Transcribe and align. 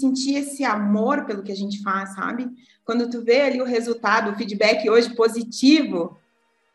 sentir 0.00 0.36
esse 0.36 0.64
amor 0.64 1.24
pelo 1.24 1.42
que 1.42 1.52
a 1.52 1.56
gente 1.56 1.82
faz, 1.82 2.14
sabe? 2.14 2.48
Quando 2.84 3.08
tu 3.08 3.22
vê 3.22 3.42
ali 3.42 3.60
o 3.60 3.66
resultado, 3.66 4.30
o 4.30 4.34
feedback 4.34 4.88
hoje 4.88 5.14
positivo 5.14 6.18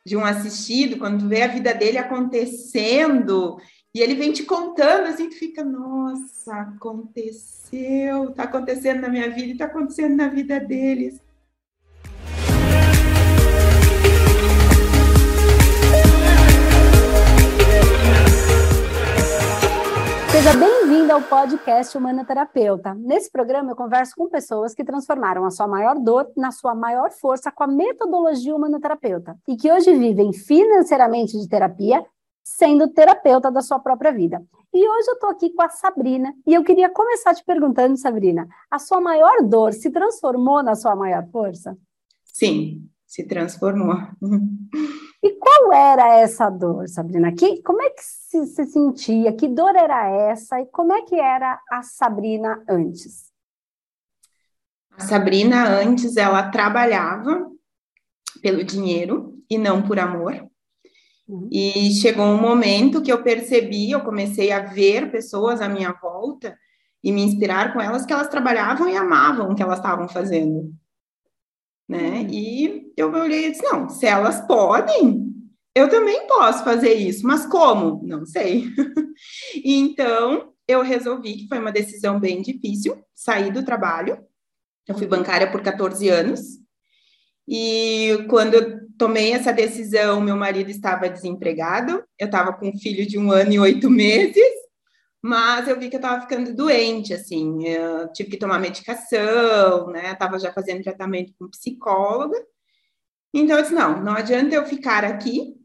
de 0.05 0.15
um 0.15 0.23
assistido, 0.23 0.97
quando 0.97 1.19
tu 1.19 1.27
vê 1.27 1.41
a 1.41 1.47
vida 1.47 1.73
dele 1.73 1.97
acontecendo 1.97 3.59
e 3.95 4.01
ele 4.01 4.13
vem 4.13 4.33
te 4.33 4.43
contando 4.43 5.07
assim, 5.07 5.29
tu 5.29 5.35
fica, 5.35 5.63
nossa, 5.63 6.53
aconteceu, 6.53 8.31
tá 8.31 8.43
acontecendo 8.43 8.99
na 8.99 9.07
minha 9.07 9.29
vida 9.29 9.53
e 9.53 9.57
tá 9.57 9.65
acontecendo 9.65 10.15
na 10.15 10.27
vida 10.27 10.59
deles. 10.59 11.19
Seja 20.29 20.53
bem-vindo 21.05 21.13
ao 21.23 21.29
podcast 21.29 21.95
Humana 21.95 22.25
Terapeuta. 22.25 22.95
Nesse 22.95 23.29
programa 23.31 23.69
eu 23.69 23.75
converso 23.75 24.15
com 24.17 24.27
pessoas 24.27 24.73
que 24.73 24.83
transformaram 24.83 25.45
a 25.45 25.51
sua 25.51 25.67
maior 25.67 25.99
dor 25.99 26.31
na 26.35 26.51
sua 26.51 26.73
maior 26.73 27.11
força 27.11 27.51
com 27.51 27.63
a 27.63 27.67
metodologia 27.67 28.55
Humana 28.55 28.79
Terapeuta 28.79 29.37
e 29.47 29.55
que 29.55 29.71
hoje 29.71 29.93
vivem 29.93 30.33
financeiramente 30.33 31.39
de 31.39 31.47
terapia, 31.47 32.03
sendo 32.43 32.87
terapeuta 32.87 33.51
da 33.51 33.61
sua 33.61 33.77
própria 33.77 34.11
vida. 34.11 34.43
E 34.73 34.89
hoje 34.89 35.09
eu 35.09 35.13
estou 35.13 35.29
aqui 35.29 35.51
com 35.51 35.61
a 35.61 35.69
Sabrina 35.69 36.33
e 36.45 36.55
eu 36.55 36.63
queria 36.63 36.89
começar 36.89 37.35
te 37.35 37.43
perguntando, 37.45 37.95
Sabrina, 37.97 38.47
a 38.71 38.79
sua 38.79 38.99
maior 38.99 39.43
dor 39.43 39.73
se 39.73 39.91
transformou 39.91 40.63
na 40.63 40.73
sua 40.73 40.95
maior 40.95 41.27
força? 41.29 41.77
Sim, 42.23 42.89
se 43.05 43.27
transformou. 43.27 43.95
E 45.25 45.31
qual 45.39 45.73
era 45.73 46.19
essa 46.19 46.51
dor, 46.51 46.87
Sabrina? 46.87 47.33
Que, 47.33 47.59
como 47.63 47.81
é 47.81 47.89
que 47.89 48.03
se, 48.03 48.45
se 48.45 48.63
sentia? 48.65 49.33
Que 49.33 49.47
dor 49.47 49.75
era 49.75 50.07
essa? 50.07 50.61
E 50.61 50.67
como 50.67 50.93
é 50.93 51.01
que 51.01 51.15
era 51.15 51.59
a 51.71 51.81
Sabrina 51.81 52.63
antes? 52.69 53.31
A 54.91 55.01
Sabrina 55.01 55.67
antes 55.67 56.15
ela 56.15 56.51
trabalhava 56.51 57.51
pelo 58.39 58.63
dinheiro 58.63 59.43
e 59.49 59.57
não 59.57 59.81
por 59.81 59.97
amor. 59.97 60.47
Uhum. 61.27 61.49
E 61.51 61.91
chegou 61.95 62.27
um 62.27 62.39
momento 62.39 63.01
que 63.01 63.11
eu 63.11 63.23
percebi, 63.23 63.89
eu 63.89 64.01
comecei 64.01 64.51
a 64.51 64.59
ver 64.59 65.09
pessoas 65.09 65.59
à 65.59 65.67
minha 65.67 65.91
volta 65.93 66.55
e 67.03 67.11
me 67.11 67.23
inspirar 67.23 67.73
com 67.73 67.81
elas 67.81 68.05
que 68.05 68.13
elas 68.13 68.27
trabalhavam 68.27 68.87
e 68.87 68.95
amavam 68.95 69.49
o 69.49 69.55
que 69.55 69.63
elas 69.63 69.79
estavam 69.79 70.07
fazendo 70.07 70.71
né? 71.87 72.21
Uhum. 72.21 72.27
E 72.29 72.93
eu 72.97 73.11
olhei 73.11 73.47
e 73.47 73.51
disse, 73.51 73.63
não, 73.63 73.89
se 73.89 74.05
elas 74.05 74.41
podem, 74.41 75.24
eu 75.75 75.89
também 75.89 76.25
posso 76.25 76.63
fazer 76.63 76.93
isso, 76.93 77.27
mas 77.27 77.45
como? 77.45 78.01
Não 78.07 78.25
sei. 78.25 78.69
então, 79.63 80.53
eu 80.65 80.81
resolvi 80.81 81.37
que 81.37 81.47
foi 81.47 81.59
uma 81.59 81.71
decisão 81.71 82.19
bem 82.19 82.41
difícil, 82.41 83.03
sair 83.13 83.51
do 83.51 83.63
trabalho. 83.63 84.25
Eu 84.87 84.97
fui 84.97 85.05
bancária 85.05 85.51
por 85.51 85.61
14 85.61 86.07
anos. 86.07 86.39
E 87.47 88.25
quando 88.29 88.53
eu 88.55 88.79
tomei 88.97 89.33
essa 89.33 89.51
decisão, 89.51 90.21
meu 90.21 90.35
marido 90.35 90.71
estava 90.71 91.09
desempregado, 91.09 92.03
eu 92.17 92.25
estava 92.25 92.53
com 92.53 92.69
um 92.69 92.77
filho 92.77 93.05
de 93.05 93.19
um 93.19 93.31
ano 93.31 93.51
e 93.51 93.59
oito 93.59 93.89
meses, 93.89 94.53
mas 95.21 95.67
eu 95.67 95.79
vi 95.79 95.89
que 95.89 95.95
eu 95.95 95.99
estava 95.99 96.21
ficando 96.21 96.55
doente, 96.55 97.13
assim, 97.13 97.67
eu 97.67 98.11
tive 98.13 98.31
que 98.31 98.37
tomar 98.37 98.59
medicação, 98.59 99.87
né? 99.87 100.11
Estava 100.11 100.39
já 100.39 100.53
fazendo 100.53 100.83
tratamento 100.83 101.33
com 101.37 101.49
psicóloga. 101.49 102.37
Então 103.33 103.57
eu 103.57 103.61
disse: 103.63 103.73
não, 103.73 104.01
não 104.03 104.13
adianta 104.13 104.55
eu 104.55 104.65
ficar 104.65 105.03
aqui, 105.03 105.55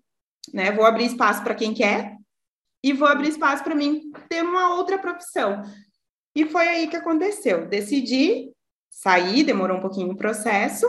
né? 0.52 0.72
Vou 0.72 0.84
abrir 0.84 1.06
espaço 1.06 1.42
para 1.42 1.54
quem 1.54 1.74
quer 1.74 2.16
e 2.82 2.92
vou 2.92 3.06
abrir 3.06 3.28
espaço 3.28 3.62
para 3.62 3.74
mim 3.74 4.10
ter 4.28 4.42
uma 4.42 4.74
outra 4.74 4.98
profissão. 4.98 5.62
E 6.34 6.44
foi 6.46 6.68
aí 6.68 6.88
que 6.88 6.96
aconteceu. 6.96 7.66
Decidi 7.66 8.52
sair, 8.88 9.44
demorou 9.44 9.78
um 9.78 9.80
pouquinho 9.80 10.10
o 10.10 10.16
processo. 10.16 10.86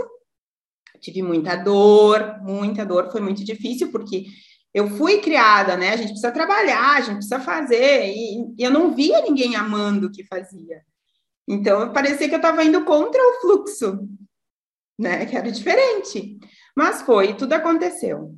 Tive 0.99 1.21
muita 1.21 1.55
dor, 1.55 2.39
muita 2.41 2.85
dor, 2.85 3.11
foi 3.11 3.21
muito 3.21 3.43
difícil, 3.43 3.91
porque 3.91 4.25
eu 4.73 4.87
fui 4.89 5.19
criada, 5.19 5.75
né? 5.75 5.89
A 5.89 5.97
gente 5.97 6.09
precisa 6.09 6.31
trabalhar, 6.31 6.97
a 6.97 7.01
gente 7.01 7.15
precisa 7.15 7.39
fazer, 7.39 8.07
e, 8.07 8.53
e 8.57 8.63
eu 8.63 8.71
não 8.71 8.93
via 8.93 9.21
ninguém 9.21 9.55
amando 9.55 10.07
o 10.07 10.11
que 10.11 10.23
fazia. 10.25 10.83
Então, 11.47 11.91
parecia 11.91 12.29
que 12.29 12.35
eu 12.35 12.39
estava 12.39 12.63
indo 12.63 12.85
contra 12.85 13.19
o 13.19 13.41
fluxo, 13.41 14.07
né? 14.97 15.25
Que 15.25 15.35
era 15.35 15.51
diferente. 15.51 16.37
Mas 16.75 17.01
foi, 17.01 17.33
tudo 17.33 17.53
aconteceu. 17.53 18.37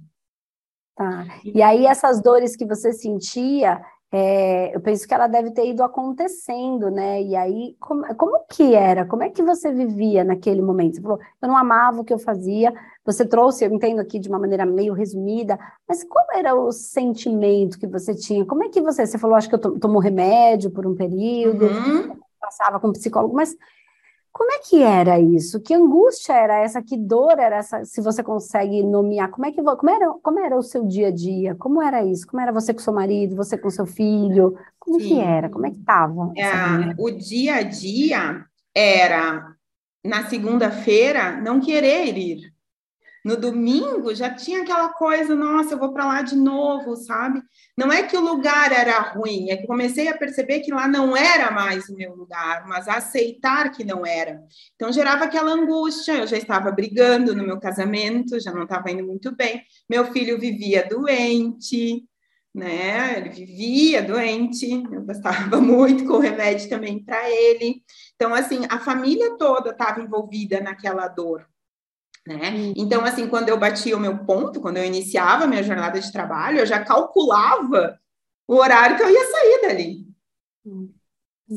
Tá. 0.96 1.26
E 1.44 1.62
aí, 1.62 1.86
essas 1.86 2.22
dores 2.22 2.56
que 2.56 2.66
você 2.66 2.94
sentia, 2.94 3.82
é, 4.16 4.76
eu 4.76 4.80
penso 4.80 5.08
que 5.08 5.14
ela 5.14 5.26
deve 5.26 5.50
ter 5.50 5.68
ido 5.68 5.82
acontecendo, 5.82 6.92
né? 6.92 7.20
E 7.24 7.36
aí, 7.36 7.76
como, 7.80 8.04
como 8.16 8.46
que 8.48 8.76
era? 8.76 9.08
Como 9.08 9.24
é 9.24 9.30
que 9.32 9.42
você 9.42 9.74
vivia 9.74 10.24
naquele 10.24 10.62
momento? 10.62 10.98
Você 10.98 11.02
falou, 11.02 11.20
eu 11.42 11.48
não 11.48 11.58
amava 11.58 12.02
o 12.02 12.04
que 12.04 12.14
eu 12.14 12.20
fazia. 12.20 12.72
Você 13.04 13.26
trouxe, 13.26 13.66
eu 13.66 13.74
entendo 13.74 14.00
aqui 14.00 14.20
de 14.20 14.30
uma 14.30 14.38
maneira 14.38 14.68
meio 14.68 14.94
resumida, 14.94 15.58
mas 15.88 16.04
qual 16.04 16.28
era 16.32 16.54
o 16.54 16.72
sentimento 16.72 17.80
que 17.80 17.88
você 17.88 18.14
tinha? 18.14 18.46
Como 18.46 18.64
é 18.64 18.70
que 18.70 18.82
você, 18.82 19.04
você 19.04 19.18
falou, 19.18 19.36
acho 19.36 19.50
que 19.50 19.56
eu 19.56 19.80
tomou 19.80 20.00
remédio 20.00 20.70
por 20.70 20.86
um 20.86 20.94
período, 20.94 21.66
uhum. 21.66 22.16
passava 22.40 22.80
com 22.80 22.90
um 22.90 22.94
psicólogo, 22.94 23.34
mas 23.34 23.58
como 24.34 24.52
é 24.52 24.60
que 24.60 24.82
era 24.82 25.20
isso? 25.20 25.62
Que 25.62 25.76
angústia 25.76 26.34
era 26.34 26.58
essa? 26.58 26.82
Que 26.82 26.98
dor 26.98 27.38
era 27.38 27.58
essa? 27.58 27.86
Se 27.86 28.02
você 28.02 28.24
consegue 28.24 28.82
nomear, 28.82 29.30
como 29.30 29.46
é 29.46 29.52
que 29.52 29.62
como 29.62 29.90
era, 29.90 30.12
como 30.24 30.40
era 30.40 30.58
o 30.58 30.64
seu 30.64 30.84
dia 30.88 31.10
a 31.10 31.12
dia? 31.12 31.54
Como 31.54 31.80
era 31.80 32.04
isso? 32.04 32.26
Como 32.26 32.42
era 32.42 32.52
você 32.52 32.74
com 32.74 32.80
seu 32.80 32.92
marido, 32.92 33.36
você 33.36 33.56
com 33.56 33.70
seu 33.70 33.86
filho? 33.86 34.58
Como 34.80 35.00
Sim. 35.00 35.08
que 35.08 35.22
era? 35.22 35.50
Como 35.50 35.68
é 35.68 35.70
que 35.70 35.78
estava? 35.78 36.34
É, 36.36 36.96
o 36.98 37.12
dia 37.12 37.58
a 37.58 37.62
dia 37.62 38.44
era 38.74 39.56
na 40.04 40.28
segunda-feira 40.28 41.40
não 41.40 41.60
querer 41.60 42.18
ir. 42.18 42.53
No 43.24 43.38
domingo 43.38 44.14
já 44.14 44.30
tinha 44.34 44.64
aquela 44.64 44.90
coisa, 44.90 45.34
nossa, 45.34 45.74
eu 45.74 45.80
vou 45.80 45.94
para 45.94 46.06
lá 46.06 46.22
de 46.22 46.36
novo, 46.36 46.98
sabe? 46.98 47.42
Não 47.78 47.92
é 47.92 48.04
que 48.04 48.18
o 48.18 48.22
lugar 48.22 48.74
era 48.74 49.00
ruim, 49.00 49.50
é 49.50 49.56
que 49.56 49.66
comecei 49.66 50.10
a 50.10 50.18
perceber 50.18 50.60
que 50.60 50.74
lá 50.74 50.90
não 50.90 51.16
era 51.16 51.50
mais 51.50 51.88
o 51.88 51.96
meu 51.96 52.14
lugar, 52.16 52.68
mas 52.68 52.88
aceitar 52.90 53.72
que 53.72 53.86
não 53.86 54.06
era. 54.06 54.44
Então 54.76 54.92
gerava 54.92 55.24
aquela 55.24 55.52
angústia, 55.52 56.18
eu 56.18 56.28
já 56.28 56.38
estava 56.38 56.70
brigando 56.70 57.34
no 57.34 57.46
meu 57.46 57.60
casamento, 57.62 58.42
já 58.42 58.52
não 58.52 58.64
estava 58.64 58.92
indo 58.92 59.06
muito 59.06 59.34
bem. 59.34 59.64
Meu 59.90 60.12
filho 60.12 60.38
vivia 60.38 60.86
doente, 60.86 62.04
né? 62.54 63.20
Ele 63.20 63.30
vivia 63.30 64.04
doente, 64.04 64.70
eu 64.92 65.02
gostava 65.02 65.60
muito 65.62 66.06
com 66.06 66.18
remédio 66.20 66.68
também 66.68 67.02
para 67.02 67.30
ele. 67.30 67.82
Então, 68.16 68.34
assim, 68.34 68.66
a 68.70 68.80
família 68.80 69.38
toda 69.38 69.70
estava 69.70 70.02
envolvida 70.02 70.60
naquela 70.60 71.08
dor 71.08 71.48
né? 72.28 72.52
Uhum. 72.52 72.74
Então, 72.78 73.04
assim, 73.04 73.28
quando 73.28 73.50
eu 73.50 73.58
batia 73.58 73.98
o 73.98 74.00
meu 74.00 74.20
ponto, 74.20 74.62
quando 74.62 74.78
eu 74.78 74.86
iniciava 74.86 75.44
a 75.44 75.48
minha 75.48 75.64
jornada 75.64 76.00
de 76.00 76.12
trabalho, 76.12 76.60
eu 76.60 76.66
já 76.66 76.84
calculava 76.84 78.00
o 78.48 78.56
horário 78.56 78.98
que 78.98 79.04
eu 79.04 79.10
ia 79.10 79.26
sair 79.26 79.62
dali. 79.62 80.08
Uhum. 80.66 80.94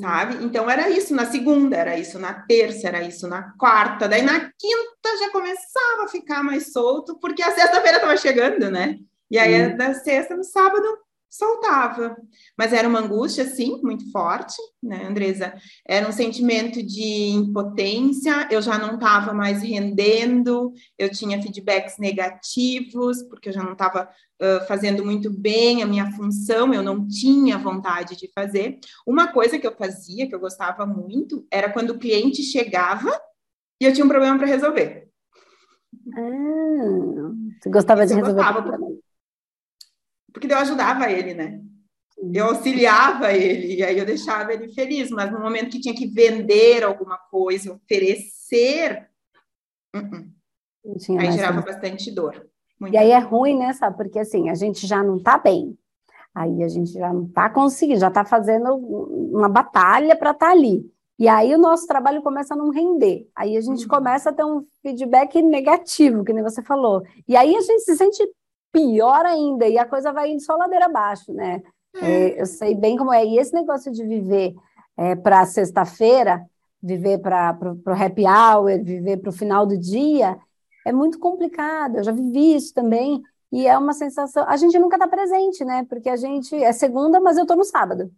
Sabe? 0.00 0.44
Então 0.44 0.69
era 0.69 0.91
isso 0.91 1.15
na 1.15 1.25
segunda, 1.25 1.77
era 1.77 1.97
isso 1.97 2.19
na 2.19 2.34
terça, 2.34 2.88
era 2.88 3.03
isso 3.03 3.28
na 3.28 3.53
quarta, 3.56 4.09
daí 4.09 4.21
na 4.21 4.41
quinta 4.41 5.19
já 5.19 5.31
começava 5.31 6.04
a 6.04 6.09
ficar 6.09 6.43
mais 6.43 6.72
solto, 6.72 7.19
porque 7.21 7.43
a 7.43 7.53
sexta-feira 7.53 7.98
estava 7.98 8.16
chegando, 8.16 8.71
né? 8.71 8.98
E 9.31 9.38
aí, 9.38 9.77
da 9.77 9.94
sexta 9.94 10.37
no 10.37 10.44
sábado, 10.44 10.87
soltava. 11.36 12.16
Mas 12.56 12.72
era 12.72 12.88
uma 12.88 13.00
angústia, 13.00 13.44
sim, 13.44 13.80
muito 13.82 14.10
forte, 14.10 14.56
né, 14.82 15.06
Andresa? 15.06 15.54
Era 15.86 16.08
um 16.08 16.12
sentimento 16.12 16.82
de 16.82 17.30
impotência, 17.30 18.48
eu 18.50 18.62
já 18.62 18.78
não 18.78 18.94
estava 18.94 19.32
mais 19.32 19.62
rendendo, 19.62 20.72
eu 20.98 21.10
tinha 21.10 21.41
feedbacks 21.41 21.98
negativos, 21.98 23.22
porque 23.24 23.50
eu 23.50 23.52
já 23.52 23.62
não 23.62 23.72
estava 23.72 24.08
uh, 24.41 24.66
fazendo 24.66 25.04
muito 25.04 25.30
bem 25.30 25.82
a 25.82 25.86
minha 25.86 26.10
função, 26.12 26.72
eu 26.72 26.82
não 26.82 27.06
tinha 27.06 27.58
vontade 27.58 28.16
de 28.16 28.30
fazer. 28.34 28.78
Uma 29.06 29.28
coisa 29.28 29.58
que 29.58 29.66
eu 29.66 29.76
fazia, 29.76 30.28
que 30.28 30.34
eu 30.34 30.41
gostava 30.41 30.86
muito, 30.86 31.47
era 31.50 31.72
quando 31.72 31.91
o 31.91 31.98
cliente 31.98 32.42
chegava 32.42 33.10
e 33.80 33.84
eu 33.84 33.92
tinha 33.92 34.04
um 34.04 34.09
problema 34.09 34.39
para 34.39 34.47
resolver. 34.47 35.09
Ah, 36.16 37.32
você 37.60 37.71
gostava 37.71 38.04
Isso 38.04 38.15
de 38.15 38.21
resolver? 38.21 38.41
Eu 38.41 38.54
gostava, 38.54 38.96
porque 40.36 40.53
eu 40.53 40.59
ajudava 40.59 41.10
ele, 41.10 41.33
né? 41.33 41.62
Eu 42.33 42.47
auxiliava 42.47 43.33
ele, 43.33 43.77
e 43.77 43.83
aí 43.83 43.98
eu 43.98 44.04
deixava 44.04 44.53
ele 44.53 44.68
feliz, 44.68 45.10
mas 45.10 45.33
no 45.33 45.41
momento 45.41 45.71
que 45.71 45.80
tinha 45.80 45.94
que 45.94 46.06
vender 46.06 46.84
alguma 46.84 47.16
coisa, 47.16 47.72
oferecer, 47.72 49.09
uh 49.94 49.98
-uh. 49.98 51.18
aí 51.18 51.33
gerava 51.33 51.62
bastante 51.62 52.10
dor. 52.10 52.47
E 52.92 52.98
aí 52.98 53.10
é 53.12 53.18
ruim, 53.18 53.59
né, 53.59 53.72
sabe? 53.72 53.97
Porque 53.97 54.18
assim, 54.18 54.50
a 54.50 54.54
gente 54.54 54.86
já 54.86 55.03
não 55.03 55.18
tá 55.18 55.38
bem. 55.38 55.78
Aí 56.34 56.62
a 56.62 56.68
gente 56.68 56.92
já 56.92 57.10
não 57.10 57.27
tá 57.28 57.48
conseguindo, 57.48 58.00
já 58.00 58.10
tá 58.10 58.22
fazendo 58.22 58.77
uma 58.77 59.48
batalha 59.48 60.15
para 60.15 60.32
estar 60.32 60.47
tá 60.47 60.53
ali. 60.53 60.84
E 61.18 61.28
aí 61.28 61.54
o 61.54 61.59
nosso 61.59 61.86
trabalho 61.86 62.21
começa 62.21 62.53
a 62.53 62.56
não 62.59 62.68
render. 62.68 63.27
Aí 63.34 63.56
a 63.56 63.60
gente 63.62 63.84
uhum. 63.84 63.89
começa 63.89 64.28
a 64.28 64.32
ter 64.34 64.44
um 64.44 64.66
feedback 64.82 65.41
negativo, 65.41 66.24
que 66.24 66.32
nem 66.34 66.42
você 66.42 66.62
falou. 66.62 67.03
E 67.27 67.34
aí 67.34 67.56
a 67.56 67.60
gente 67.62 67.80
se 67.84 67.97
sente 67.97 68.22
pior 68.77 69.25
ainda, 69.25 69.67
e 69.67 69.78
a 69.78 69.87
coisa 69.87 70.13
vai 70.13 70.31
indo 70.31 70.43
só 70.43 70.55
ladeira 70.55 70.84
abaixo, 70.84 71.33
né? 71.33 71.63
É, 71.97 72.39
eu 72.39 72.45
sei 72.45 72.75
bem 72.75 72.95
como 72.99 73.11
é. 73.11 73.25
E 73.25 73.39
esse 73.39 73.55
negócio 73.55 73.91
de 73.91 74.05
viver 74.05 74.55
é, 74.99 75.17
para 75.17 75.47
sexta-feira, 75.47 76.45
viver 76.83 77.19
para 77.19 77.57
o 77.63 77.91
happy 77.91 78.25
hour, 78.27 78.83
viver 78.84 79.17
para 79.17 79.31
o 79.31 79.33
final 79.33 79.65
do 79.65 79.78
dia, 79.78 80.39
é 80.84 80.93
muito 80.93 81.19
complicado. 81.19 81.97
Eu 81.97 82.05
já 82.05 82.13
vivi 82.13 82.55
isso 82.55 82.75
também. 82.75 83.23
E 83.51 83.67
é 83.67 83.78
uma 83.78 83.95
sensação. 83.95 84.45
A 84.47 84.59
gente 84.59 84.78
nunca 84.78 84.97
está 84.97 85.09
presente, 85.09 85.65
né? 85.65 85.87
Porque 85.89 86.11
a 86.11 86.17
gente 86.17 86.55
é 86.55 86.73
segunda, 86.73 87.19
mas 87.19 87.39
eu 87.39 87.43
estou 87.43 87.57
no 87.57 87.65
sábado. 87.65 88.13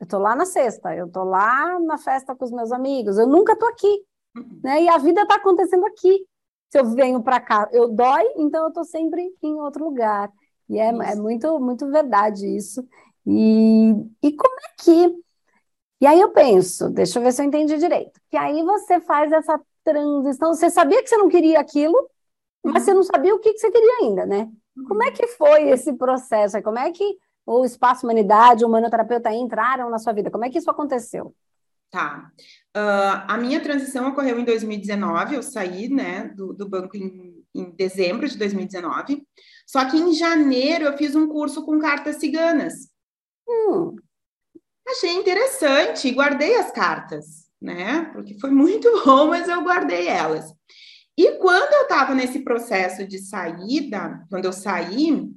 Eu 0.00 0.04
estou 0.04 0.18
lá 0.18 0.34
na 0.34 0.44
sexta, 0.44 0.96
eu 0.96 1.06
estou 1.06 1.22
lá 1.22 1.78
na 1.78 1.96
festa 1.96 2.34
com 2.34 2.44
os 2.44 2.50
meus 2.50 2.72
amigos, 2.72 3.18
eu 3.18 3.26
nunca 3.26 3.52
estou 3.52 3.68
aqui. 3.68 4.02
Uhum. 4.36 4.60
Né? 4.64 4.82
E 4.82 4.88
a 4.88 4.98
vida 4.98 5.22
está 5.22 5.36
acontecendo 5.36 5.86
aqui. 5.86 6.26
Se 6.72 6.78
eu 6.78 6.86
venho 6.86 7.22
para 7.22 7.38
cá, 7.38 7.68
eu 7.70 7.86
dói, 7.86 8.24
então 8.38 8.62
eu 8.62 8.68
estou 8.68 8.82
sempre 8.82 9.30
em 9.42 9.60
outro 9.60 9.84
lugar. 9.84 10.32
E 10.70 10.78
é, 10.78 10.88
é, 10.88 11.14
muito, 11.16 11.60
muito 11.60 11.86
verdade 11.90 12.46
isso. 12.46 12.82
E, 13.26 13.90
e 14.22 14.32
como 14.32 14.54
é 14.54 14.82
que. 14.82 15.14
E 16.00 16.06
aí 16.06 16.18
eu 16.18 16.30
penso, 16.30 16.88
deixa 16.88 17.18
eu 17.18 17.22
ver 17.22 17.32
se 17.32 17.42
eu 17.42 17.46
entendi 17.46 17.76
direito. 17.76 18.18
Que 18.30 18.38
aí 18.38 18.62
você 18.62 18.98
faz 19.02 19.30
essa 19.32 19.60
transição. 19.84 20.54
Você 20.54 20.70
sabia 20.70 21.02
que 21.02 21.10
você 21.10 21.18
não 21.18 21.28
queria 21.28 21.60
aquilo, 21.60 22.08
mas 22.64 22.76
uhum. 22.76 22.80
você 22.80 22.94
não 22.94 23.02
sabia 23.02 23.34
o 23.34 23.38
que, 23.38 23.52
que 23.52 23.58
você 23.58 23.70
queria 23.70 23.98
ainda, 24.00 24.24
né? 24.24 24.50
Como 24.88 25.02
é 25.02 25.10
que 25.10 25.26
foi 25.26 25.68
esse 25.68 25.92
processo? 25.92 26.62
Como 26.62 26.78
é 26.78 26.90
que 26.90 27.18
o 27.44 27.66
Espaço 27.66 28.06
Humanidade, 28.06 28.64
o 28.64 28.68
Humanoterapeuta 28.68 29.30
entraram 29.30 29.90
na 29.90 29.98
sua 29.98 30.14
vida? 30.14 30.30
Como 30.30 30.46
é 30.46 30.48
que 30.48 30.56
isso 30.56 30.70
aconteceu? 30.70 31.34
Tá. 31.92 32.32
Uh, 32.74 33.20
a 33.28 33.36
minha 33.36 33.60
transição 33.60 34.08
ocorreu 34.08 34.40
em 34.40 34.46
2019, 34.46 35.34
eu 35.34 35.42
saí 35.42 35.90
né, 35.90 36.32
do, 36.34 36.54
do 36.54 36.66
banco 36.66 36.96
em, 36.96 37.44
em, 37.54 37.70
dezembro 37.70 38.26
de 38.26 38.38
2019. 38.38 39.22
Só 39.66 39.84
que 39.84 39.98
em 39.98 40.14
janeiro 40.14 40.86
eu 40.86 40.96
fiz 40.96 41.14
um 41.14 41.28
curso 41.28 41.66
com 41.66 41.78
cartas 41.78 42.16
ciganas. 42.16 42.88
Hum. 43.46 43.94
Achei 44.88 45.12
interessante 45.12 46.08
e 46.08 46.12
guardei 46.12 46.56
as 46.56 46.72
cartas, 46.72 47.46
né? 47.60 48.10
Porque 48.14 48.40
foi 48.40 48.50
muito 48.50 48.90
bom, 49.04 49.26
mas 49.26 49.46
eu 49.46 49.62
guardei 49.62 50.08
elas. 50.08 50.46
E 51.14 51.32
quando 51.32 51.74
eu 51.74 51.82
estava 51.82 52.14
nesse 52.14 52.38
processo 52.38 53.06
de 53.06 53.18
saída, 53.18 54.24
quando 54.30 54.46
eu 54.46 54.52
saí, 54.52 55.30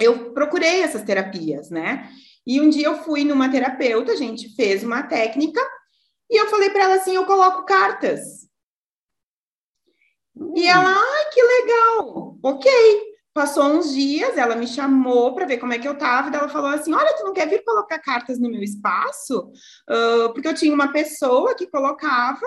eu 0.00 0.32
procurei 0.32 0.80
essas 0.80 1.02
terapias, 1.02 1.68
né? 1.68 2.08
E 2.46 2.62
um 2.62 2.70
dia 2.70 2.86
eu 2.86 3.04
fui 3.04 3.24
numa 3.24 3.50
terapeuta, 3.50 4.12
a 4.12 4.16
gente 4.16 4.54
fez 4.56 4.82
uma 4.82 5.02
técnica, 5.02 5.60
e 6.32 6.40
eu 6.40 6.48
falei 6.48 6.70
para 6.70 6.84
ela 6.84 6.94
assim: 6.94 7.14
eu 7.14 7.26
coloco 7.26 7.64
cartas. 7.64 8.48
Hum. 10.34 10.54
E 10.56 10.66
ela, 10.66 10.88
ai, 10.88 11.30
que 11.32 11.42
legal, 11.42 12.38
ok. 12.42 13.12
Passou 13.34 13.64
uns 13.64 13.94
dias, 13.94 14.36
ela 14.36 14.54
me 14.54 14.66
chamou 14.66 15.34
para 15.34 15.46
ver 15.46 15.56
como 15.58 15.72
é 15.72 15.78
que 15.78 15.88
eu 15.88 15.96
tava, 15.96 16.30
e 16.30 16.34
ela 16.34 16.48
falou 16.48 16.70
assim: 16.70 16.92
Olha, 16.94 17.14
tu 17.16 17.24
não 17.24 17.34
quer 17.34 17.48
vir 17.48 17.62
colocar 17.64 17.98
cartas 17.98 18.40
no 18.40 18.50
meu 18.50 18.62
espaço? 18.62 19.50
Uh, 19.88 20.32
porque 20.32 20.48
eu 20.48 20.54
tinha 20.54 20.74
uma 20.74 20.90
pessoa 20.90 21.54
que 21.54 21.66
colocava, 21.66 22.46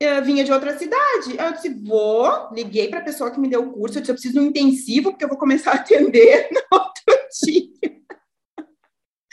eu 0.00 0.24
vinha 0.24 0.44
de 0.44 0.52
outra 0.52 0.76
cidade. 0.78 1.36
Eu 1.36 1.52
disse, 1.52 1.68
vou, 1.68 2.48
liguei 2.52 2.88
para 2.88 3.00
a 3.00 3.04
pessoa 3.04 3.30
que 3.30 3.40
me 3.40 3.48
deu 3.48 3.62
o 3.62 3.72
curso, 3.72 3.98
eu 3.98 4.02
disse, 4.02 4.12
eu 4.12 4.14
preciso 4.14 4.34
de 4.34 4.40
um 4.40 4.46
intensivo, 4.48 5.10
porque 5.10 5.24
eu 5.24 5.28
vou 5.28 5.38
começar 5.38 5.72
a 5.72 5.74
atender 5.74 6.48
no 6.52 6.78
outro 6.78 7.04
dia. 7.44 7.97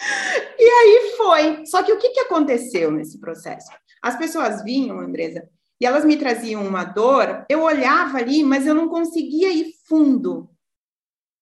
e 0.60 0.63
aí 0.63 1.13
foi. 1.18 1.66
Só 1.66 1.84
que 1.84 1.92
o 1.92 1.98
que, 1.98 2.10
que 2.10 2.19
aconteceu 2.22 2.92
nesse 2.92 3.19
processo? 3.19 3.69
As 4.02 4.18
pessoas 4.18 4.63
vinham, 4.63 5.00
Andresa, 5.00 5.50
e 5.80 5.86
elas 5.86 6.06
me 6.06 6.18
traziam 6.18 6.66
uma 6.66 6.84
dor, 6.84 7.46
eu 7.50 7.62
olhava 7.63 8.18
ali, 8.18 8.44
mas 8.44 8.66
eu 8.66 8.74
não 8.74 8.88
conseguia 8.88 9.52
ir 9.52 9.74
fundo, 9.88 10.50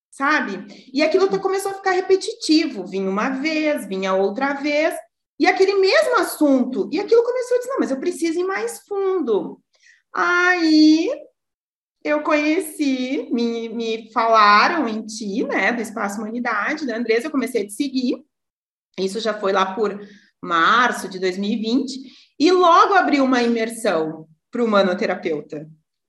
sabe? 0.10 0.90
E 0.94 1.04
aquilo 1.04 1.30
começou 1.40 1.72
a 1.72 1.76
ficar 1.76 1.92
repetitivo, 1.92 2.86
vinha 2.86 3.10
uma 3.10 3.30
vez, 3.30 3.86
vinha 3.86 4.14
outra 4.14 4.54
vez, 4.54 4.96
e 5.40 5.46
aquele 5.46 5.76
mesmo 5.76 6.18
assunto, 6.18 6.90
e 6.92 7.00
aquilo 7.00 7.24
começou 7.24 7.58
a 7.58 7.60
dizer, 7.60 7.70
não, 7.72 7.80
mas 7.80 7.92
eu 7.92 8.00
preciso 8.00 8.40
ir 8.40 8.44
mais 8.44 8.80
fundo. 8.88 9.62
Aí 10.14 11.10
eu 12.04 12.22
conheci, 12.22 13.30
me, 13.32 13.70
me 13.70 14.12
falaram 14.12 14.88
em 14.88 15.06
ti, 15.06 15.44
né, 15.44 15.72
do 15.72 15.82
Espaço 15.82 16.20
Humanidade, 16.20 16.86
da 16.86 16.98
Andresa, 16.98 17.28
eu 17.28 17.32
comecei 17.32 17.64
a 17.64 17.68
te 17.68 17.74
seguir. 17.74 18.24
Isso 19.00 19.20
já 19.20 19.34
foi 19.34 19.52
lá 19.52 19.74
por 19.74 20.00
março 20.42 21.08
de 21.08 21.20
2020, 21.20 22.00
e 22.40 22.52
logo 22.52 22.94
abriu 22.94 23.24
uma 23.24 23.42
imersão 23.42 24.28
para 24.52 24.62
o 24.62 24.66
humanoterapeuta. 24.66 25.68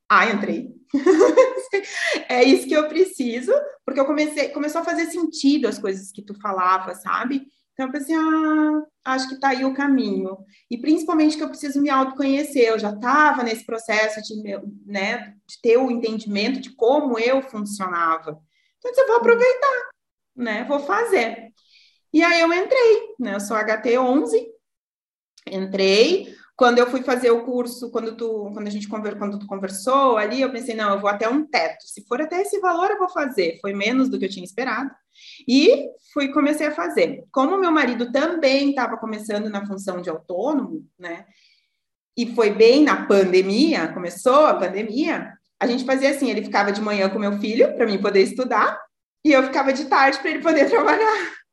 Ah, 0.09 0.29
entrei. 0.29 0.69
é 2.29 2.43
isso 2.43 2.67
que 2.67 2.75
eu 2.75 2.89
preciso, 2.89 3.53
porque 3.85 4.01
eu 4.01 4.05
comecei, 4.05 4.49
começou 4.51 4.81
a 4.81 4.85
fazer 4.85 5.07
sentido 5.07 5.67
as 5.67 5.79
coisas 5.79 6.11
que 6.11 6.23
tu 6.23 6.35
falava, 6.41 6.95
sabe? 6.95 7.43
Então, 7.73 7.87
eu 7.87 7.93
pensei, 7.93 8.15
ah, 8.15 8.83
acho 9.05 9.29
que 9.29 9.35
está 9.35 9.49
aí 9.49 9.65
o 9.65 9.75
caminho. 9.75 10.39
E 10.71 10.79
principalmente 10.79 11.37
que 11.37 11.43
eu 11.43 11.49
preciso 11.49 11.83
me 11.83 11.91
autoconhecer. 11.91 12.69
Eu 12.69 12.79
já 12.79 12.91
estava 12.91 13.43
nesse 13.43 13.67
processo 13.67 14.23
de, 14.23 14.41
né, 14.87 15.35
de 15.47 15.61
ter 15.61 15.77
o 15.77 15.91
entendimento 15.91 16.61
de 16.61 16.71
como 16.75 17.19
eu 17.19 17.43
funcionava. 17.43 18.39
Então, 18.79 18.93
eu 18.97 19.07
vou 19.09 19.17
aproveitar, 19.17 19.91
né? 20.37 20.65
Vou 20.65 20.79
fazer. 20.79 21.53
E 22.15 22.23
aí 22.23 22.41
eu 22.41 22.53
entrei, 22.53 23.15
né? 23.19 23.35
Eu 23.35 23.41
sou 23.41 23.57
HT11, 23.57 24.31
entrei, 25.51 26.33
quando 26.55 26.79
eu 26.79 26.89
fui 26.89 27.03
fazer 27.03 27.33
o 27.33 27.45
curso, 27.45 27.91
quando 27.91 28.17
tu, 28.17 28.53
quando 28.55 28.69
a 28.69 28.71
gente 28.71 28.87
conver, 28.87 29.19
quando 29.19 29.37
tu 29.37 29.49
conversou 29.49 30.17
ali, 30.17 30.41
eu 30.41 30.53
pensei, 30.53 30.77
não, 30.77 30.95
eu 30.95 31.01
vou 31.01 31.11
até 31.11 31.29
um 31.29 31.45
teto. 31.45 31.83
Se 31.89 32.07
for 32.07 32.23
até 32.23 32.41
esse 32.41 32.61
valor, 32.61 32.89
eu 32.89 32.99
vou 32.99 33.09
fazer. 33.09 33.59
Foi 33.61 33.73
menos 33.73 34.09
do 34.09 34.17
que 34.17 34.27
eu 34.27 34.31
tinha 34.31 34.45
esperado. 34.45 34.89
E 35.49 35.89
fui 36.13 36.29
comecei 36.33 36.69
a 36.69 36.71
fazer. 36.71 37.25
Como 37.33 37.59
meu 37.59 37.73
marido 37.73 38.13
também 38.13 38.71
estava 38.71 38.97
começando 38.97 39.51
na 39.51 39.67
função 39.67 40.01
de 40.01 40.09
autônomo, 40.09 40.87
né? 40.97 41.27
E 42.17 42.33
foi 42.33 42.51
bem 42.51 42.85
na 42.85 43.07
pandemia, 43.07 43.93
começou 43.93 44.47
a 44.47 44.55
pandemia, 44.55 45.33
a 45.59 45.67
gente 45.67 45.85
fazia 45.85 46.11
assim, 46.11 46.31
ele 46.31 46.45
ficava 46.45 46.71
de 46.71 46.81
manhã 46.81 47.09
com 47.09 47.19
meu 47.19 47.41
filho 47.41 47.75
para 47.75 47.87
mim 47.87 48.01
poder 48.01 48.23
estudar, 48.23 48.81
e 49.25 49.33
eu 49.33 49.43
ficava 49.43 49.73
de 49.73 49.87
tarde 49.87 50.21
para 50.21 50.31
ele 50.31 50.41
poder 50.41 50.71
trabalhar. 50.71 51.44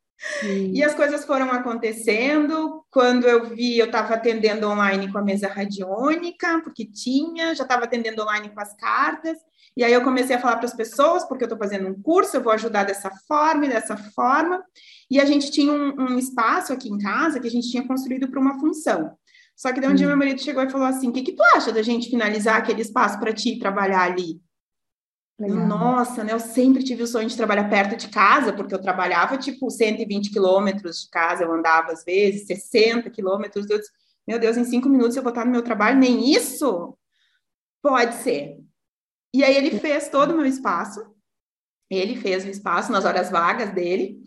E 0.73 0.83
as 0.83 0.93
coisas 0.93 1.25
foram 1.25 1.51
acontecendo. 1.51 2.83
Quando 2.91 3.27
eu 3.27 3.49
vi, 3.49 3.77
eu 3.77 3.87
estava 3.87 4.13
atendendo 4.13 4.67
online 4.67 5.11
com 5.11 5.17
a 5.17 5.23
mesa 5.23 5.47
radiônica, 5.47 6.61
porque 6.63 6.85
tinha, 6.85 7.55
já 7.55 7.63
estava 7.63 7.85
atendendo 7.85 8.21
online 8.21 8.49
com 8.49 8.59
as 8.59 8.75
cartas. 8.75 9.37
E 9.75 9.83
aí 9.83 9.93
eu 9.93 10.03
comecei 10.03 10.35
a 10.35 10.39
falar 10.39 10.57
para 10.57 10.65
as 10.65 10.75
pessoas, 10.75 11.23
porque 11.25 11.43
eu 11.43 11.47
estou 11.47 11.57
fazendo 11.57 11.87
um 11.87 12.01
curso, 12.01 12.35
eu 12.35 12.41
vou 12.41 12.51
ajudar 12.53 12.83
dessa 12.83 13.09
forma 13.27 13.65
e 13.65 13.69
dessa 13.69 13.95
forma. 13.95 14.63
E 15.09 15.19
a 15.19 15.25
gente 15.25 15.49
tinha 15.49 15.71
um, 15.71 15.95
um 15.99 16.19
espaço 16.19 16.73
aqui 16.73 16.89
em 16.89 16.97
casa 16.97 17.39
que 17.39 17.47
a 17.47 17.51
gente 17.51 17.69
tinha 17.69 17.87
construído 17.87 18.29
para 18.29 18.39
uma 18.39 18.59
função. 18.59 19.15
Só 19.55 19.71
que 19.71 19.79
daí 19.79 19.91
um 19.91 19.95
dia 19.95 20.07
meu 20.07 20.17
marido 20.17 20.41
chegou 20.41 20.63
e 20.63 20.69
falou 20.69 20.87
assim: 20.87 21.09
o 21.09 21.11
que, 21.11 21.21
que 21.21 21.33
tu 21.33 21.43
acha 21.55 21.71
da 21.71 21.81
gente 21.81 22.09
finalizar 22.09 22.57
aquele 22.57 22.81
espaço 22.81 23.19
para 23.19 23.33
ti 23.33 23.59
trabalhar 23.59 24.01
ali? 24.01 24.41
Legal. 25.41 25.67
Nossa, 25.67 26.23
né? 26.23 26.33
Eu 26.33 26.39
sempre 26.39 26.83
tive 26.83 27.01
o 27.01 27.07
sonho 27.07 27.27
de 27.27 27.35
trabalhar 27.35 27.67
perto 27.67 27.97
de 27.97 28.09
casa, 28.09 28.53
porque 28.53 28.75
eu 28.75 28.81
trabalhava 28.81 29.39
tipo 29.39 29.71
120 29.71 30.29
quilômetros 30.29 31.01
de 31.01 31.09
casa, 31.09 31.43
eu 31.43 31.51
andava 31.51 31.91
às 31.91 32.03
vezes 32.03 32.45
60 32.45 33.09
quilômetros. 33.09 33.65
Meu 34.27 34.37
Deus, 34.37 34.55
em 34.55 34.63
cinco 34.63 34.87
minutos 34.87 35.17
eu 35.17 35.23
vou 35.23 35.31
estar 35.31 35.43
no 35.43 35.51
meu 35.51 35.63
trabalho, 35.63 35.97
nem 35.97 36.31
isso? 36.31 36.95
Pode 37.81 38.15
ser. 38.15 38.59
E 39.33 39.43
aí 39.43 39.57
ele 39.57 39.79
fez 39.79 40.09
todo 40.09 40.31
o 40.31 40.37
meu 40.37 40.45
espaço, 40.45 41.03
ele 41.89 42.15
fez 42.17 42.45
o 42.45 42.49
espaço 42.49 42.91
nas 42.91 43.03
horas 43.03 43.31
vagas 43.31 43.73
dele. 43.73 44.21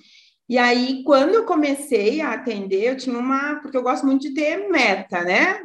E 0.49 0.59
aí, 0.59 1.04
quando 1.04 1.35
eu 1.35 1.47
comecei 1.47 2.21
a 2.21 2.33
atender, 2.33 2.90
eu 2.90 2.97
tinha 2.97 3.16
uma. 3.16 3.61
Porque 3.61 3.76
eu 3.76 3.83
gosto 3.83 4.04
muito 4.04 4.23
de 4.23 4.35
ter 4.35 4.68
meta, 4.68 5.23
né? 5.23 5.62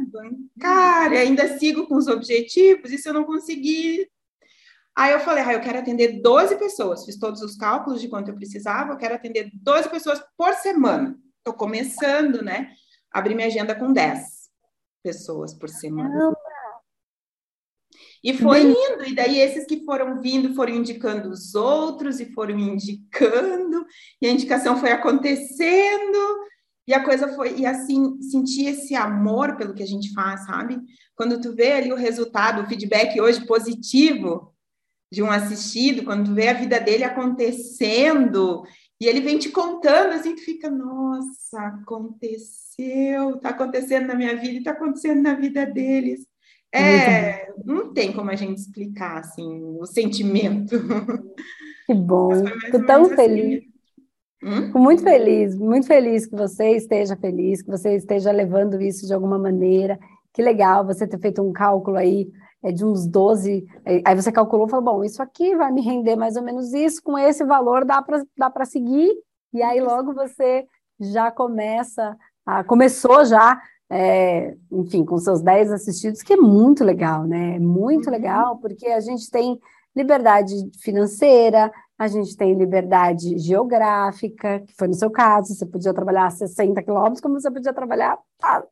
Cara, 0.59 1.19
ainda 1.19 1.57
sigo 1.57 1.87
com 1.87 1.95
os 1.95 2.07
objetivos, 2.07 2.91
e 2.91 2.97
se 2.99 3.09
eu 3.09 3.13
não 3.13 3.23
conseguir 3.23 4.07
Aí 4.95 5.13
eu 5.13 5.19
falei, 5.19 5.43
ah, 5.43 5.53
eu 5.53 5.61
quero 5.61 5.79
atender 5.79 6.21
12 6.21 6.57
pessoas. 6.57 7.05
Fiz 7.05 7.17
todos 7.17 7.41
os 7.41 7.55
cálculos 7.55 8.01
de 8.01 8.07
quanto 8.07 8.29
eu 8.29 8.35
precisava, 8.35 8.93
eu 8.93 8.97
quero 8.97 9.15
atender 9.15 9.49
12 9.53 9.89
pessoas 9.89 10.21
por 10.37 10.53
semana. 10.55 11.17
Estou 11.37 11.53
começando, 11.53 12.41
né? 12.43 12.71
Abri 13.11 13.33
minha 13.33 13.47
agenda 13.47 13.73
com 13.73 13.91
10 13.91 14.49
pessoas 15.01 15.53
por 15.53 15.69
semana. 15.69 16.33
E 18.23 18.33
foi 18.33 18.61
indo, 18.63 19.05
e 19.07 19.15
daí 19.15 19.39
esses 19.39 19.65
que 19.65 19.83
foram 19.85 20.19
vindo 20.21 20.53
foram 20.53 20.73
indicando 20.73 21.29
os 21.29 21.55
outros 21.55 22.19
e 22.19 22.33
foram 22.33 22.59
indicando, 22.59 23.85
e 24.21 24.27
a 24.27 24.31
indicação 24.31 24.77
foi 24.77 24.91
acontecendo, 24.91 26.49
e 26.85 26.93
a 26.93 27.03
coisa 27.03 27.33
foi, 27.35 27.57
e 27.57 27.65
assim, 27.65 28.21
sentir 28.21 28.67
esse 28.67 28.93
amor 28.93 29.55
pelo 29.55 29.73
que 29.73 29.83
a 29.83 29.87
gente 29.87 30.13
faz, 30.13 30.45
sabe? 30.45 30.77
Quando 31.15 31.39
tu 31.39 31.55
vê 31.55 31.73
ali 31.73 31.93
o 31.93 31.95
resultado, 31.95 32.61
o 32.61 32.65
feedback 32.65 33.19
hoje 33.21 33.45
positivo, 33.45 34.53
de 35.11 35.23
um 35.23 35.31
assistido, 35.31 36.03
quando 36.03 36.25
tu 36.25 36.33
vê 36.33 36.49
a 36.49 36.53
vida 36.53 36.79
dele 36.79 37.03
acontecendo, 37.03 38.63
e 39.01 39.07
ele 39.07 39.21
vem 39.21 39.37
te 39.37 39.49
contando, 39.49 40.13
assim, 40.13 40.35
tu 40.35 40.41
fica, 40.43 40.69
nossa, 40.69 41.59
aconteceu, 41.81 43.37
tá 43.39 43.49
acontecendo 43.49 44.07
na 44.07 44.15
minha 44.15 44.35
vida 44.35 44.59
e 44.59 44.63
tá 44.63 44.71
acontecendo 44.71 45.21
na 45.21 45.33
vida 45.35 45.65
deles. 45.65 46.27
É, 46.71 47.51
não 47.65 47.91
tem 47.91 48.13
como 48.13 48.29
a 48.29 48.35
gente 48.35 48.59
explicar, 48.59 49.19
assim, 49.19 49.63
o 49.79 49.85
sentimento. 49.85 50.75
Que 51.87 51.93
bom, 51.95 52.43
tô 52.71 52.85
tão 52.85 53.05
assim. 53.05 53.15
feliz. 53.15 53.63
Hum? 54.43 54.67
Fico 54.67 54.79
muito 54.79 55.01
feliz, 55.01 55.55
muito 55.55 55.87
feliz 55.87 56.27
que 56.27 56.35
você 56.35 56.75
esteja 56.75 57.15
feliz, 57.15 57.63
que 57.63 57.71
você 57.71 57.95
esteja 57.95 58.31
levando 58.31 58.79
isso 58.79 59.07
de 59.07 59.13
alguma 59.13 59.39
maneira. 59.39 59.99
que 60.31 60.41
legal 60.41 60.85
você 60.85 61.07
ter 61.07 61.19
feito 61.19 61.41
um 61.41 61.51
cálculo 61.51 61.97
aí 61.97 62.29
é 62.63 62.71
de 62.71 62.83
uns 62.83 63.07
12, 63.07 63.65
é, 63.85 64.01
aí 64.05 64.15
você 64.15 64.31
calculou 64.31 64.67
e 64.67 64.69
falou, 64.69 64.85
bom, 64.85 65.03
isso 65.03 65.21
aqui 65.21 65.55
vai 65.55 65.71
me 65.71 65.81
render 65.81 66.15
mais 66.15 66.35
ou 66.35 66.43
menos 66.43 66.73
isso, 66.73 67.01
com 67.01 67.17
esse 67.17 67.43
valor 67.45 67.85
dá 67.85 68.01
para 68.01 68.23
dá 68.37 68.65
seguir, 68.65 69.13
e 69.53 69.61
aí 69.63 69.79
logo 69.79 70.13
você 70.13 70.65
já 70.99 71.31
começa, 71.31 72.17
a, 72.45 72.63
começou 72.63 73.23
já, 73.23 73.61
é, 73.89 74.55
enfim, 74.71 75.05
com 75.05 75.17
seus 75.17 75.41
10 75.41 75.71
assistidos, 75.71 76.21
que 76.21 76.33
é 76.33 76.37
muito 76.37 76.83
legal, 76.83 77.23
né? 77.23 77.55
É 77.55 77.59
muito 77.59 78.07
uhum. 78.07 78.11
legal, 78.11 78.57
porque 78.57 78.87
a 78.87 78.99
gente 78.99 79.31
tem 79.31 79.57
liberdade 79.95 80.53
financeira, 80.81 81.71
a 81.97 82.07
gente 82.07 82.35
tem 82.37 82.53
liberdade 82.53 83.37
geográfica, 83.37 84.61
que 84.61 84.73
foi 84.77 84.87
no 84.87 84.93
seu 84.93 85.09
caso, 85.09 85.53
você 85.53 85.65
podia 85.65 85.93
trabalhar 85.93 86.29
60 86.29 86.81
quilômetros, 86.83 87.21
como 87.21 87.39
você 87.39 87.49
podia 87.49 87.73
trabalhar 87.73 88.17
a 88.41 88.63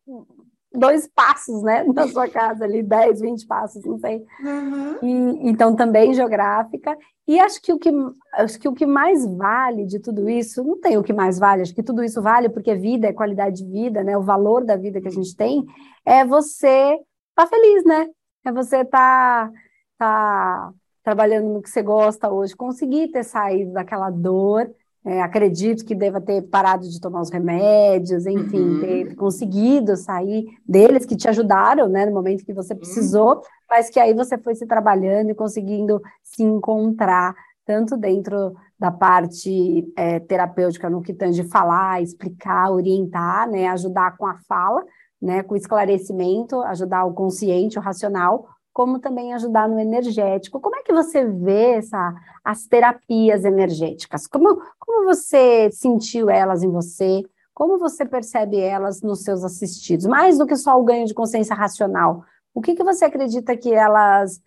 dois 0.78 1.08
passos, 1.08 1.62
né, 1.64 1.84
na 1.94 2.08
sua 2.08 2.28
casa 2.30 2.64
ali, 2.64 2.84
10, 2.84 3.22
20 3.22 3.48
passos, 3.48 3.84
não 3.84 3.98
sei. 3.98 4.26
Uhum. 4.40 4.98
E, 5.02 5.50
então, 5.50 5.76
também 5.76 6.14
geográfica. 6.14 6.98
E 7.28 7.40
acho 7.40 7.62
que, 7.62 7.74
o 7.74 7.80
que, 7.80 7.92
acho 8.34 8.60
que 8.60 8.70
o 8.70 8.74
que 8.74 8.86
mais 8.86 9.26
vale 9.26 9.86
de 9.86 10.00
tudo 10.00 10.30
isso, 10.30 10.64
não 10.64 10.80
tem 10.80 10.98
o 10.98 11.04
que 11.04 11.12
mais 11.12 11.38
vale, 11.38 11.62
acho 11.62 11.76
que 11.76 11.84
tudo 11.84 12.04
isso 12.04 12.22
vale 12.22 12.48
porque 12.48 12.74
vida 12.74 13.08
é 13.08 13.14
qualidade 13.14 13.64
de 13.64 13.70
vida, 13.70 14.04
né, 14.04 14.18
o 14.18 14.22
valor 14.22 14.64
da 14.64 14.78
vida 14.78 15.02
que 15.02 15.08
a 15.08 15.12
gente 15.12 15.36
tem, 15.36 15.66
é 16.06 16.24
você 16.24 16.94
estar 16.94 17.02
tá 17.36 17.48
feliz, 17.48 17.84
né? 17.84 18.08
É 18.46 18.52
você 18.52 18.78
estar... 18.78 19.52
Tá, 19.98 20.70
tá 20.70 20.74
trabalhando 21.08 21.54
no 21.54 21.62
que 21.62 21.70
você 21.70 21.82
gosta 21.82 22.30
hoje, 22.30 22.54
conseguir 22.54 23.08
ter 23.08 23.24
saído 23.24 23.72
daquela 23.72 24.10
dor. 24.10 24.70
É, 25.08 25.22
acredito 25.22 25.86
que 25.86 25.96
deva 25.96 26.20
ter 26.20 26.42
parado 26.42 26.86
de 26.90 27.00
tomar 27.00 27.22
os 27.22 27.30
remédios, 27.30 28.26
enfim, 28.26 28.60
uhum. 28.60 28.80
ter 28.82 29.16
conseguido 29.16 29.96
sair 29.96 30.46
deles 30.68 31.06
que 31.06 31.16
te 31.16 31.30
ajudaram, 31.30 31.88
né, 31.88 32.06
no 32.06 32.12
momento 32.12 32.44
que 32.44 32.52
você 32.52 32.76
precisou, 32.76 33.36
uhum. 33.36 33.42
mas 33.70 33.90
que 33.90 34.02
aí 34.02 34.14
você 34.14 34.38
foi 34.38 34.54
se 34.54 34.68
trabalhando 34.68 35.30
e 35.30 35.34
conseguindo 35.34 36.02
se 36.22 36.44
encontrar 36.44 37.34
tanto 37.66 37.96
dentro 37.96 38.54
da 38.78 38.92
parte 38.92 39.90
é, 39.96 40.20
terapêutica 40.20 40.90
no 40.90 41.02
que 41.02 41.14
tange 41.14 41.42
falar, 41.46 42.02
explicar, 42.02 42.70
orientar, 42.70 43.50
né, 43.50 43.70
ajudar 43.70 44.18
com 44.18 44.26
a 44.26 44.36
fala, 44.46 44.84
né, 45.22 45.42
com 45.42 45.56
esclarecimento, 45.56 46.62
ajudar 46.64 47.06
o 47.06 47.14
consciente, 47.14 47.80
o 47.80 47.82
racional, 47.82 48.46
como 48.78 49.00
também 49.00 49.34
ajudar 49.34 49.68
no 49.68 49.80
energético. 49.80 50.60
Como 50.60 50.76
é 50.76 50.84
que 50.84 50.94
você 50.94 51.26
vê 51.26 51.78
essa, 51.78 52.14
as 52.46 52.68
terapias 52.68 53.44
energéticas? 53.44 54.28
Como, 54.28 54.62
como 54.78 55.04
você 55.04 55.72
sentiu 55.72 56.30
elas 56.30 56.62
em 56.62 56.70
você? 56.70 57.24
Como 57.56 57.80
você 57.80 58.06
percebe 58.06 58.60
elas 58.60 59.02
nos 59.02 59.24
seus 59.24 59.44
assistidos? 59.44 60.06
Mais 60.06 60.38
do 60.38 60.46
que 60.46 60.56
só 60.56 60.80
o 60.80 60.84
ganho 60.84 61.08
de 61.08 61.16
consciência 61.16 61.56
racional, 61.56 62.24
o 62.54 62.62
que, 62.62 62.76
que 62.76 62.84
você 62.84 63.06
acredita 63.06 63.58
que 63.58 63.74
elas 63.74 64.40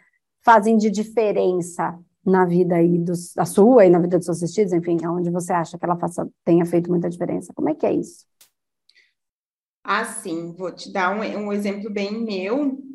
fazem 0.44 0.76
de 0.76 0.92
diferença 0.92 1.98
na 2.24 2.44
vida 2.44 2.76
aí 2.76 2.98
dos, 2.98 3.34
da 3.34 3.44
sua 3.44 3.84
e 3.84 3.90
na 3.90 3.98
vida 3.98 4.16
dos 4.16 4.26
seus 4.26 4.36
assistidos, 4.36 4.72
enfim, 4.72 4.96
onde 5.08 5.28
você 5.28 5.52
acha 5.52 5.76
que 5.76 5.84
ela 5.84 5.96
faça, 5.96 6.30
tenha 6.44 6.64
feito 6.64 6.88
muita 6.88 7.10
diferença? 7.10 7.52
Como 7.52 7.68
é 7.68 7.74
que 7.74 7.84
é 7.84 7.92
isso? 7.92 8.24
Ah, 9.82 10.04
sim, 10.04 10.52
vou 10.52 10.70
te 10.70 10.92
dar 10.92 11.16
um, 11.16 11.46
um 11.46 11.52
exemplo 11.52 11.90
bem 11.90 12.22
meu. 12.22 12.89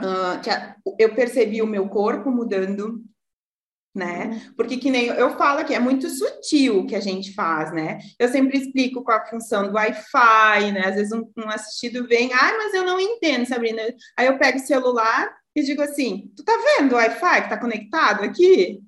Uh, 0.00 0.40
que 0.42 0.50
a, 0.50 0.76
eu 0.98 1.14
percebi 1.14 1.60
o 1.60 1.66
meu 1.66 1.88
corpo 1.88 2.30
mudando, 2.30 3.02
né? 3.94 4.26
Uhum. 4.26 4.54
Porque 4.54 4.76
que 4.76 4.90
nem 4.90 5.06
eu 5.06 5.36
falo 5.36 5.64
que 5.64 5.74
é 5.74 5.80
muito 5.80 6.08
sutil 6.08 6.78
o 6.80 6.86
que 6.86 6.94
a 6.94 7.00
gente 7.00 7.34
faz, 7.34 7.72
né? 7.72 7.98
Eu 8.18 8.28
sempre 8.28 8.58
explico 8.58 9.02
qual 9.02 9.18
a 9.18 9.26
função 9.26 9.66
do 9.66 9.74
Wi-Fi, 9.74 10.72
né? 10.72 10.86
Às 10.86 10.94
vezes 10.94 11.12
um, 11.12 11.28
um 11.36 11.48
assistido 11.48 12.06
vem, 12.06 12.30
ai, 12.32 12.56
mas 12.56 12.74
eu 12.74 12.84
não 12.84 13.00
entendo, 13.00 13.46
Sabrina. 13.46 13.82
Aí 14.16 14.26
eu 14.26 14.38
pego 14.38 14.58
o 14.58 14.66
celular 14.66 15.28
e 15.54 15.62
digo 15.62 15.82
assim: 15.82 16.30
tu 16.36 16.44
tá 16.44 16.52
vendo 16.56 16.92
o 16.92 16.96
Wi-Fi 16.96 17.42
que 17.42 17.48
tá 17.48 17.58
conectado 17.58 18.22
aqui? 18.22 18.80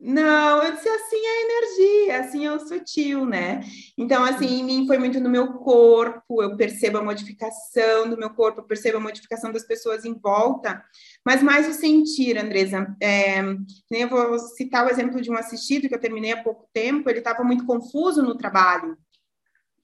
Não, 0.00 0.62
eu 0.62 0.72
disse 0.72 0.88
assim 0.88 1.16
é 1.16 1.42
energia, 1.42 2.20
assim 2.20 2.46
é 2.46 2.52
o 2.52 2.58
sutil, 2.58 3.26
né? 3.26 3.60
Então, 3.98 4.24
assim, 4.24 4.60
em 4.60 4.64
mim 4.64 4.86
foi 4.86 4.96
muito 4.96 5.20
no 5.20 5.28
meu 5.28 5.52
corpo, 5.58 6.42
eu 6.42 6.56
percebo 6.56 6.96
a 6.96 7.04
modificação 7.04 8.08
do 8.08 8.16
meu 8.16 8.30
corpo, 8.30 8.60
eu 8.60 8.64
percebo 8.64 8.96
a 8.96 9.00
modificação 9.00 9.52
das 9.52 9.66
pessoas 9.66 10.06
em 10.06 10.14
volta, 10.14 10.82
mas 11.24 11.42
mais 11.42 11.68
o 11.68 11.74
sentir, 11.74 12.38
Andresa. 12.38 12.96
É, 12.98 13.42
eu 13.90 14.08
vou 14.08 14.38
citar 14.38 14.86
o 14.86 14.88
exemplo 14.88 15.20
de 15.20 15.30
um 15.30 15.36
assistido 15.36 15.86
que 15.86 15.94
eu 15.94 16.00
terminei 16.00 16.32
há 16.32 16.42
pouco 16.42 16.66
tempo, 16.72 17.10
ele 17.10 17.18
estava 17.18 17.44
muito 17.44 17.66
confuso 17.66 18.22
no 18.22 18.34
trabalho. 18.34 18.96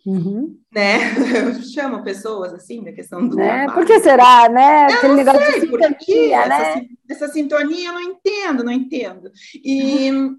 Uhum. 0.06 0.56
Né? 0.72 0.98
Eu 1.58 1.62
chamo 1.62 2.04
pessoas 2.04 2.54
assim 2.54 2.84
da 2.84 2.92
questão 2.92 3.28
do. 3.28 3.34
Né? 3.34 3.66
Por 3.72 3.84
que 3.84 3.98
será, 3.98 4.48
né? 4.48 4.86
Eu 4.86 4.96
Aquele 4.96 5.24
não 5.24 5.34
sei, 5.34 5.60
de 5.60 5.66
sintonia, 5.66 6.46
né? 6.46 6.60
Essa, 6.60 6.86
essa, 7.10 7.28
sintonia 7.28 7.88
eu 7.88 7.92
não 7.92 8.00
entendo, 8.00 8.62
não 8.62 8.70
entendo. 8.70 9.32
E 9.64 10.08
uhum. 10.12 10.38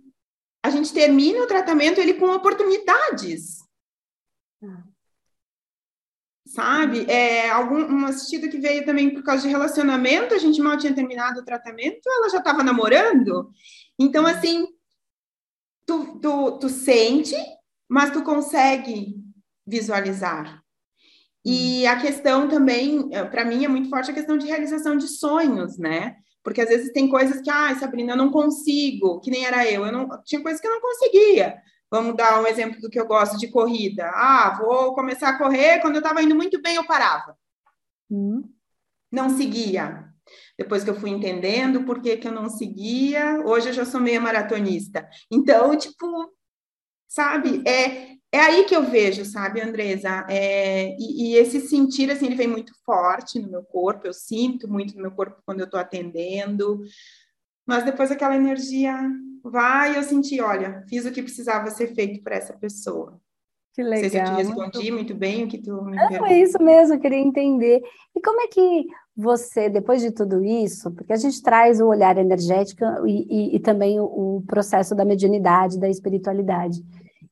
a 0.64 0.70
gente 0.70 0.94
termina 0.94 1.44
o 1.44 1.48
tratamento 1.48 2.00
ele 2.00 2.14
com 2.14 2.32
oportunidades. 2.32 3.58
Uhum. 4.62 4.84
Sabe? 6.48 7.06
É, 7.12 7.50
algum, 7.50 7.82
um 7.82 8.06
assistido 8.06 8.50
que 8.50 8.58
veio 8.58 8.86
também 8.86 9.14
por 9.14 9.22
causa 9.22 9.44
de 9.44 9.50
relacionamento, 9.50 10.34
a 10.34 10.38
gente 10.38 10.62
mal 10.62 10.78
tinha 10.78 10.96
terminado 10.96 11.42
o 11.42 11.46
tratamento, 11.46 12.08
ela 12.08 12.30
já 12.30 12.38
estava 12.38 12.64
namorando. 12.64 13.52
Então, 14.00 14.26
assim, 14.26 14.66
tu, 15.86 16.20
tu, 16.22 16.58
tu 16.58 16.70
sente, 16.70 17.36
mas 17.90 18.12
tu 18.12 18.24
consegue 18.24 19.27
visualizar. 19.68 20.62
E 21.46 21.84
hum. 21.86 21.90
a 21.90 21.96
questão 21.98 22.48
também, 22.48 23.10
eh, 23.12 23.24
para 23.26 23.46
mim, 23.46 23.66
é 23.66 23.68
muito 23.68 23.90
forte 23.90 24.12
a 24.12 24.14
questão 24.14 24.38
de 24.38 24.48
realização 24.48 24.98
de 24.98 25.08
sonhos, 25.08 25.78
né? 25.78 26.16
Porque 26.44 26.62
às 26.62 26.70
vezes 26.70 26.94
tem 26.94 27.10
coisas 27.10 27.42
que, 27.42 27.50
ah, 27.50 27.76
Sabrina, 27.76 28.14
eu 28.14 28.18
não 28.18 28.32
consigo, 28.32 29.20
que 29.20 29.30
nem 29.30 29.46
era 29.46 29.70
eu, 29.70 29.86
eu 29.86 29.92
não, 29.92 30.08
tinha 30.24 30.42
coisas 30.42 30.62
que 30.62 30.68
eu 30.68 30.72
não 30.72 30.82
conseguia. 30.82 31.62
Vamos 31.92 32.16
dar 32.16 32.42
um 32.42 32.48
exemplo 32.48 32.80
do 32.80 32.90
que 32.90 33.00
eu 33.00 33.08
gosto 33.08 33.38
de 33.38 33.50
corrida. 33.50 34.10
Ah, 34.14 34.58
vou 34.60 34.94
começar 34.94 35.30
a 35.30 35.38
correr, 35.38 35.80
quando 35.82 35.96
eu 35.96 36.02
estava 36.02 36.22
indo 36.22 36.36
muito 36.36 36.62
bem, 36.62 36.76
eu 36.76 36.86
parava. 36.86 37.38
Hum. 38.10 38.44
Não 39.12 39.30
seguia. 39.30 40.06
Depois 40.58 40.84
que 40.84 40.90
eu 40.90 41.00
fui 41.00 41.10
entendendo 41.10 41.84
por 41.84 42.02
que, 42.02 42.18
que 42.18 42.28
eu 42.28 42.32
não 42.32 42.50
seguia, 42.50 43.42
hoje 43.46 43.70
eu 43.70 43.74
já 43.74 43.86
sou 43.86 44.02
meia 44.02 44.20
maratonista. 44.20 45.08
Então, 45.32 45.78
tipo, 45.78 46.34
sabe, 47.08 47.64
é, 47.66 48.17
é 48.32 48.40
aí 48.40 48.66
que 48.66 48.76
eu 48.76 48.84
vejo, 48.84 49.24
sabe, 49.24 49.62
Andresa? 49.62 50.26
É, 50.30 50.96
e, 51.00 51.32
e, 51.32 51.36
esse 51.36 51.62
sentir, 51.62 52.12
assim, 52.12 52.26
ele 52.26 52.36
vem 52.36 52.48
muito 52.48 52.74
forte 52.86 53.40
no 53.40 53.50
meu 53.50 53.64
corpo, 53.64 54.06
eu 54.06 54.14
sinto 54.14 54.68
muito 54.68 54.96
no 54.96 55.02
meu 55.02 55.12
corpo 55.12 55.42
quando 55.46 55.60
eu 55.60 55.66
estou 55.66 55.80
atendendo, 55.80 56.82
mas 57.66 57.86
depois 57.86 58.12
aquela 58.12 58.36
energia 58.36 58.98
vai 59.44 59.94
e 59.94 59.96
eu 59.96 60.04
senti, 60.04 60.42
olha, 60.42 60.84
fiz 60.90 61.06
o 61.06 61.12
que 61.12 61.22
precisava 61.22 61.70
ser 61.70 61.94
feito 61.94 62.22
para 62.22 62.36
essa 62.36 62.54
pessoa. 62.54 63.20
Que 63.74 63.84
legal. 63.84 64.02
Não 64.02 64.10
sei 64.10 64.10
se 64.10 64.18
eu 64.18 64.26
te 64.26 64.44
respondi 64.44 64.92
muito, 64.92 64.94
muito 64.94 65.16
bem 65.16 65.44
o 65.44 65.48
que 65.48 65.60
tu 65.60 65.84
me 65.84 65.96
Não, 65.96 66.26
é 66.26 66.40
isso 66.40 66.62
mesmo, 66.62 66.96
eu 66.96 67.00
queria 67.00 67.20
entender. 67.20 67.82
E 68.16 68.22
como 68.22 68.42
é 68.42 68.48
que 68.48 68.88
você, 69.16 69.70
depois 69.70 70.02
de 70.02 70.12
tudo 70.12 70.44
isso, 70.44 70.92
porque 70.92 71.14
a 71.14 71.18
gente 71.18 71.42
traz 71.42 71.80
o 71.80 71.88
olhar 71.88 72.18
energético 72.18 72.84
e, 73.06 73.28
e, 73.30 73.56
e 73.56 73.60
também 73.60 74.00
o, 74.00 74.06
o 74.38 74.44
processo 74.48 74.96
da 74.96 75.06
mediunidade, 75.06 75.80
da 75.80 75.88
espiritualidade. 75.88 76.84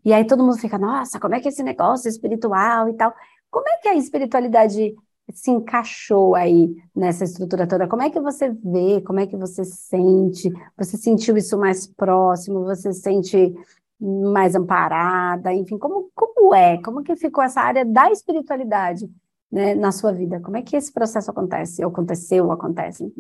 E 0.06 0.14
aí 0.14 0.26
todo 0.26 0.44
mundo 0.44 0.58
fica, 0.60 0.78
nossa, 0.78 1.20
como 1.20 1.34
é 1.34 1.40
que 1.40 1.48
é 1.48 1.52
esse 1.52 1.64
negócio 1.64 2.08
espiritual 2.08 2.88
e 2.88 2.94
tal? 2.94 3.12
Como 3.50 3.68
é 3.68 3.78
que 3.78 3.90
a 3.90 3.96
espiritualidade 3.96 4.94
se 5.34 5.50
encaixou 5.50 6.36
aí 6.36 6.76
nessa 6.96 7.24
estrutura 7.24 7.68
toda? 7.68 7.88
Como 7.88 8.04
é 8.04 8.12
que 8.12 8.20
você 8.20 8.52
vê? 8.52 9.02
Como 9.02 9.20
é 9.20 9.26
que 9.26 9.36
você 9.36 9.66
sente? 9.66 10.52
Você 10.78 10.96
sentiu 10.96 11.36
isso 11.36 11.58
mais 11.58 11.88
próximo? 11.88 12.64
Você 12.66 12.94
sente 12.94 13.52
mais 14.00 14.54
amparada? 14.54 15.52
Enfim, 15.52 15.80
como, 15.80 16.12
como 16.14 16.54
é? 16.54 16.80
Como 16.84 17.02
que 17.02 17.16
ficou 17.16 17.44
essa 17.44 17.62
área 17.62 17.84
da 17.84 18.12
espiritualidade 18.12 19.10
né, 19.52 19.74
na 19.74 19.92
sua 19.92 20.12
vida? 20.12 20.40
Como 20.40 20.58
é 20.58 20.62
que 20.62 20.76
esse 20.76 20.94
processo 20.94 21.32
acontece? 21.32 21.84
Aconteceu, 21.84 22.46
ou 22.46 22.52
acontece? 22.52 23.12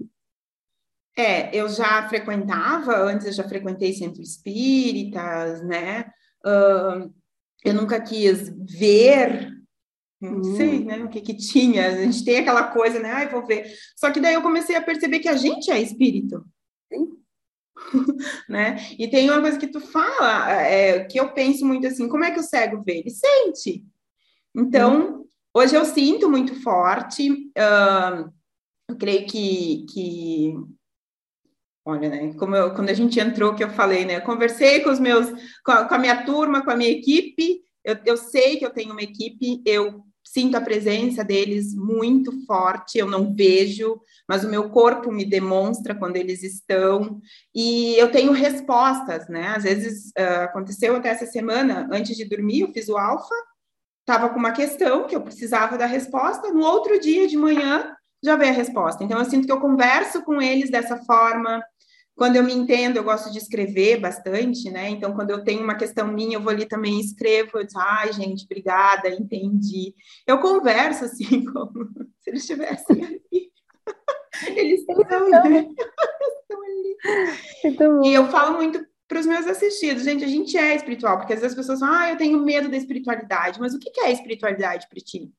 É, 1.17 1.55
eu 1.55 1.67
já 1.69 2.07
frequentava, 2.09 2.95
antes 2.97 3.25
eu 3.25 3.33
já 3.33 3.47
frequentei 3.47 3.93
centros 3.93 4.31
espíritas, 4.31 5.63
né? 5.63 6.11
Uh, 6.45 7.13
eu 7.63 7.73
nunca 7.73 7.99
quis 7.99 8.49
ver, 8.49 9.51
não 10.21 10.35
uhum. 10.35 10.55
sei, 10.55 10.85
né, 10.85 11.03
o 11.03 11.09
que 11.09 11.21
que 11.21 11.35
tinha. 11.35 11.87
A 11.87 11.91
gente 12.03 12.23
tem 12.23 12.37
aquela 12.37 12.71
coisa, 12.71 12.99
né, 12.99 13.11
ai, 13.11 13.29
vou 13.29 13.45
ver. 13.45 13.73
Só 13.95 14.11
que 14.11 14.19
daí 14.19 14.35
eu 14.35 14.41
comecei 14.41 14.75
a 14.75 14.81
perceber 14.81 15.19
que 15.19 15.27
a 15.27 15.35
gente 15.35 15.71
é 15.71 15.81
espírito. 15.81 16.45
Né? 18.47 18.77
E 18.97 19.07
tem 19.09 19.29
uma 19.29 19.41
coisa 19.41 19.59
que 19.59 19.67
tu 19.67 19.79
fala, 19.81 20.61
é, 20.61 21.03
que 21.03 21.19
eu 21.19 21.33
penso 21.33 21.65
muito 21.65 21.85
assim, 21.85 22.07
como 22.07 22.23
é 22.23 22.31
que 22.31 22.39
o 22.39 22.43
cego 22.43 22.81
vê? 22.83 22.99
Ele 22.99 23.09
sente. 23.09 23.83
Então, 24.55 25.17
uhum. 25.17 25.27
hoje 25.53 25.75
eu 25.75 25.83
sinto 25.83 26.29
muito 26.29 26.55
forte, 26.61 27.29
uh, 27.29 28.31
eu 28.89 28.95
creio 28.97 29.27
que, 29.27 29.85
que 29.91 30.53
Olha, 31.87 32.09
né? 32.09 32.33
Como 32.33 32.55
eu, 32.55 32.73
quando 32.73 32.89
a 32.89 32.93
gente 32.93 33.19
entrou, 33.19 33.53
que 33.53 33.63
eu 33.63 33.69
falei, 33.69 34.05
né? 34.05 34.17
Eu 34.17 34.21
conversei 34.21 34.79
com 34.81 34.89
os 34.89 34.99
meus, 34.99 35.29
com 35.63 35.71
a, 35.71 35.85
com 35.85 35.93
a, 35.93 35.99
minha 35.99 36.25
turma, 36.25 36.63
com 36.63 36.71
a 36.71 36.75
minha 36.75 36.89
equipe. 36.89 37.61
Eu, 37.83 37.97
eu 38.03 38.17
sei 38.17 38.57
que 38.57 38.65
eu 38.65 38.71
tenho 38.71 38.91
uma 38.91 39.03
equipe, 39.03 39.61
eu 39.63 40.03
sinto 40.23 40.57
a 40.57 40.61
presença 40.61 41.23
deles 41.23 41.75
muito 41.75 42.43
forte, 42.47 42.97
eu 42.97 43.05
não 43.05 43.33
vejo, 43.33 44.01
mas 44.27 44.43
o 44.43 44.49
meu 44.49 44.71
corpo 44.71 45.11
me 45.11 45.23
demonstra 45.23 45.93
quando 45.93 46.17
eles 46.17 46.41
estão, 46.41 47.21
e 47.53 47.95
eu 47.95 48.11
tenho 48.11 48.31
respostas, 48.31 49.29
né? 49.29 49.53
Às 49.55 49.63
vezes 49.63 50.11
uh, 50.17 50.43
aconteceu 50.43 50.95
até 50.95 51.09
essa 51.09 51.27
semana, 51.27 51.87
antes 51.91 52.17
de 52.17 52.25
dormir, 52.25 52.61
eu 52.61 52.73
fiz 52.73 52.89
o 52.89 52.97
alfa, 52.97 53.35
estava 53.99 54.29
com 54.29 54.39
uma 54.39 54.51
questão 54.51 55.05
que 55.05 55.15
eu 55.15 55.21
precisava 55.21 55.77
da 55.77 55.85
resposta, 55.85 56.51
no 56.51 56.65
outro 56.65 56.99
dia 56.99 57.27
de 57.27 57.37
manhã 57.37 57.95
já 58.23 58.35
veio 58.35 58.51
a 58.51 58.55
resposta. 58.55 59.03
Então, 59.03 59.19
eu 59.19 59.25
sinto 59.25 59.45
que 59.45 59.51
eu 59.51 59.61
converso 59.61 60.23
com 60.23 60.41
eles 60.41 60.71
dessa 60.71 60.97
forma, 60.97 61.61
quando 62.15 62.37
eu 62.37 62.43
me 62.43 62.53
entendo, 62.53 62.97
eu 62.97 63.03
gosto 63.03 63.29
de 63.29 63.37
escrever 63.37 63.99
bastante, 63.99 64.71
né? 64.71 64.89
Então, 64.89 65.13
quando 65.13 65.31
eu 65.31 65.43
tenho 65.43 65.61
uma 65.61 65.75
questão 65.75 66.07
minha, 66.07 66.37
eu 66.37 66.41
vou 66.41 66.51
ali 66.51 66.65
também 66.65 66.97
e 66.97 67.01
escrevo. 67.01 67.59
Eu 67.59 67.67
digo, 67.67 67.79
ai, 67.79 68.13
gente, 68.13 68.45
obrigada, 68.45 69.09
entendi. 69.09 69.93
Eu 70.25 70.39
converso 70.39 71.05
assim, 71.05 71.43
como 71.51 71.89
se 72.21 72.29
eles 72.29 72.41
estivessem 72.41 73.03
ali. 73.03 73.51
Eles 74.47 74.81
estão, 74.81 74.97
ali. 74.97 75.69
estão 76.41 76.61
ali. 76.61 76.97
Então, 77.63 78.03
e 78.03 78.13
eu 78.13 78.27
falo 78.27 78.57
muito 78.57 78.85
para 79.07 79.19
os 79.19 79.25
meus 79.25 79.47
assistidos, 79.47 80.03
gente, 80.03 80.25
a 80.25 80.27
gente 80.27 80.57
é 80.57 80.75
espiritual, 80.75 81.17
porque 81.17 81.33
às 81.33 81.39
vezes 81.39 81.53
as 81.53 81.63
pessoas 81.63 81.79
falam, 81.79 81.95
ah, 81.95 82.09
eu 82.09 82.17
tenho 82.17 82.43
medo 82.43 82.67
da 82.67 82.75
espiritualidade, 82.75 83.59
mas 83.61 83.73
o 83.73 83.79
que 83.79 83.97
é 84.01 84.11
espiritualidade 84.11 84.87
para 84.89 84.99
ti? 84.99 85.31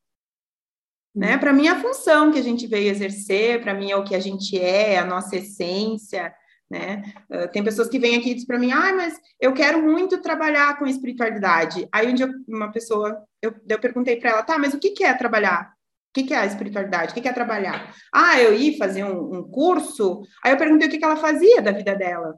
Né? 1.13 1.35
Hum. 1.35 1.39
Para 1.39 1.53
mim, 1.53 1.67
é 1.67 1.71
a 1.71 1.79
função 1.79 2.31
que 2.31 2.39
a 2.39 2.43
gente 2.43 2.65
veio 2.65 2.89
exercer, 2.89 3.61
para 3.61 3.73
mim 3.73 3.91
é 3.91 3.95
o 3.95 4.03
que 4.03 4.15
a 4.15 4.19
gente 4.19 4.59
é, 4.59 4.97
a 4.97 5.05
nossa 5.05 5.35
essência, 5.35 6.33
né? 6.69 7.03
Uh, 7.29 7.47
tem 7.51 7.63
pessoas 7.63 7.87
que 7.87 7.99
vêm 7.99 8.17
aqui 8.17 8.31
e 8.31 8.33
dizem 8.33 8.47
para 8.47 8.59
mim, 8.59 8.71
ah, 8.71 8.93
mas 8.93 9.19
eu 9.39 9.53
quero 9.53 9.81
muito 9.81 10.21
trabalhar 10.21 10.77
com 10.77 10.85
espiritualidade. 10.85 11.87
Aí 11.91 12.07
um 12.07 12.13
dia 12.13 12.29
uma 12.47 12.71
pessoa, 12.71 13.23
eu, 13.41 13.53
eu 13.67 13.79
perguntei 13.79 14.17
para 14.17 14.31
ela, 14.31 14.43
tá, 14.43 14.57
mas 14.57 14.73
o 14.73 14.79
que, 14.79 14.91
que 14.91 15.03
é 15.03 15.13
trabalhar? 15.13 15.73
O 16.09 16.13
que, 16.13 16.23
que 16.23 16.33
é 16.33 16.37
a 16.37 16.45
espiritualidade? 16.45 17.11
O 17.11 17.13
que, 17.13 17.21
que 17.21 17.27
é 17.27 17.33
trabalhar? 17.33 17.93
Ah, 18.13 18.41
eu 18.41 18.53
ia 18.53 18.77
fazer 18.77 19.03
um, 19.03 19.37
um 19.37 19.43
curso. 19.43 20.23
Aí 20.43 20.51
eu 20.51 20.57
perguntei 20.57 20.87
o 20.87 20.91
que, 20.91 20.97
que 20.97 21.05
ela 21.05 21.15
fazia 21.15 21.61
da 21.61 21.71
vida 21.71 21.95
dela. 21.95 22.35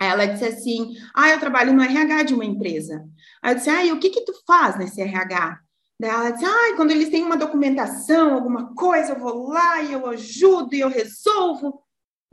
Aí 0.00 0.08
ela 0.08 0.26
disse 0.26 0.44
assim, 0.44 0.94
ah, 1.14 1.30
eu 1.30 1.38
trabalho 1.38 1.72
no 1.72 1.82
RH 1.82 2.24
de 2.24 2.34
uma 2.34 2.44
empresa. 2.44 3.04
Aí 3.42 3.52
eu 3.52 3.56
disse, 3.56 3.70
ah, 3.70 3.84
e 3.84 3.92
o 3.92 3.98
que 3.98 4.10
que 4.10 4.24
tu 4.24 4.32
faz 4.46 4.78
nesse 4.78 5.00
RH? 5.00 5.58
Daí 5.98 6.10
ela 6.10 6.30
disse, 6.30 6.44
ah, 6.44 6.76
quando 6.76 6.90
eles 6.90 7.10
têm 7.10 7.22
uma 7.22 7.36
documentação, 7.36 8.34
alguma 8.34 8.74
coisa, 8.74 9.12
eu 9.12 9.18
vou 9.18 9.48
lá 9.48 9.82
e 9.82 9.92
eu 9.92 10.06
ajudo 10.06 10.74
e 10.74 10.80
eu 10.80 10.88
resolvo. 10.88 11.83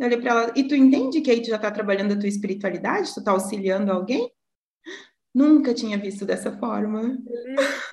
Eu 0.01 0.07
olhei 0.07 0.19
para 0.19 0.31
ela, 0.31 0.51
e 0.55 0.63
tu 0.63 0.73
entende 0.73 1.21
que 1.21 1.29
aí 1.29 1.43
tu 1.43 1.49
já 1.49 1.57
está 1.57 1.69
trabalhando 1.69 2.13
a 2.13 2.17
tua 2.17 2.27
espiritualidade? 2.27 3.13
Tu 3.13 3.19
está 3.19 3.33
auxiliando 3.33 3.91
alguém? 3.91 4.31
Nunca 5.31 5.75
tinha 5.75 5.95
visto 5.95 6.25
dessa 6.25 6.51
forma. 6.57 7.19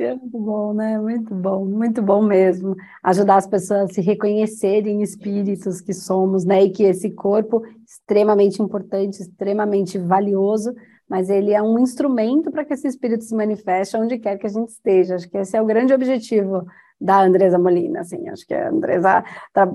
É 0.00 0.14
muito 0.14 0.38
bom, 0.38 0.72
né? 0.72 0.98
Muito 0.98 1.34
bom, 1.34 1.66
muito 1.66 2.00
bom 2.00 2.22
mesmo. 2.22 2.74
Ajudar 3.04 3.36
as 3.36 3.46
pessoas 3.46 3.90
a 3.90 3.92
se 3.92 4.00
reconhecerem 4.00 5.02
espíritos 5.02 5.82
que 5.82 5.92
somos, 5.92 6.46
né? 6.46 6.64
E 6.64 6.70
que 6.70 6.84
esse 6.84 7.10
corpo 7.10 7.62
extremamente 7.86 8.62
importante, 8.62 9.20
extremamente 9.20 9.98
valioso, 9.98 10.74
mas 11.06 11.28
ele 11.28 11.52
é 11.52 11.60
um 11.62 11.78
instrumento 11.78 12.50
para 12.50 12.64
que 12.64 12.72
esse 12.72 12.88
espírito 12.88 13.22
se 13.22 13.36
manifeste 13.36 13.98
onde 13.98 14.18
quer 14.18 14.38
que 14.38 14.46
a 14.46 14.50
gente 14.50 14.70
esteja. 14.70 15.16
Acho 15.16 15.28
que 15.28 15.36
esse 15.36 15.54
é 15.54 15.60
o 15.60 15.66
grande 15.66 15.92
objetivo 15.92 16.64
da 17.00 17.22
Andresa 17.22 17.58
Molina, 17.58 18.00
assim, 18.00 18.28
acho 18.28 18.46
que 18.46 18.54
a 18.54 18.70
Andresa 18.70 19.24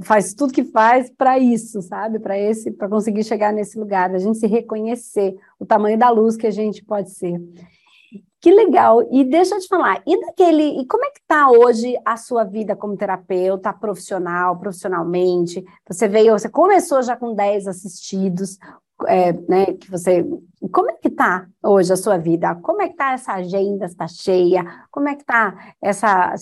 faz 0.03 0.34
tudo 0.34 0.53
que 0.53 0.63
faz 0.63 1.10
para 1.10 1.39
isso, 1.39 1.82
sabe? 1.82 2.20
Para 2.20 2.38
esse, 2.38 2.72
para 2.72 2.89
conseguir 2.89 3.24
chegar 3.24 3.53
nesse 3.53 3.80
lugar, 3.80 4.13
a 4.13 4.20
gente 4.20 4.38
se 4.38 4.48
reconhecer 4.48 5.36
o 5.60 5.65
tamanho 5.65 5.98
da 5.98 6.10
luz 6.10 6.36
que 6.36 6.48
a 6.48 6.51
gente 6.51 6.84
pode 6.84 7.12
ser. 7.12 7.39
Que 8.42 8.51
legal! 8.51 9.08
E 9.10 9.24
deixa 9.24 9.56
eu 9.56 9.60
te 9.60 9.70
falar, 9.70 10.03
e 10.06 10.20
daquele, 10.20 10.82
e 10.82 10.86
como 10.86 11.06
é 11.06 11.12
que 11.12 11.22
está 11.22 11.50
hoje 11.50 11.96
a 12.03 12.18
sua 12.18 12.44
vida 12.44 12.75
como 12.75 12.98
terapeuta, 12.98 13.72
profissional, 13.72 14.60
profissionalmente? 14.60 15.63
Você 15.88 16.10
veio, 16.10 16.38
você 16.38 16.50
começou 16.50 17.01
já 17.01 17.15
com 17.15 17.34
10 17.34 17.68
assistidos, 17.68 18.58
é, 19.07 19.33
né, 19.48 19.74
que 19.74 19.89
você, 19.89 20.25
como 20.72 20.92
é 20.92 20.94
que 20.94 21.07
está 21.07 21.48
hoje 21.63 21.92
a 21.92 21.96
sua 21.96 22.18
vida? 22.18 22.55
Como 22.55 22.81
é 22.81 22.87
que 22.87 22.94
está 22.94 23.13
essa 23.13 23.33
agenda? 23.33 23.85
Está 23.85 24.07
cheia? 24.07 24.63
Como 24.92 25.07
é 25.07 25.16
que 25.16 25.22
está 25.22 25.74
essa, 25.81 26.33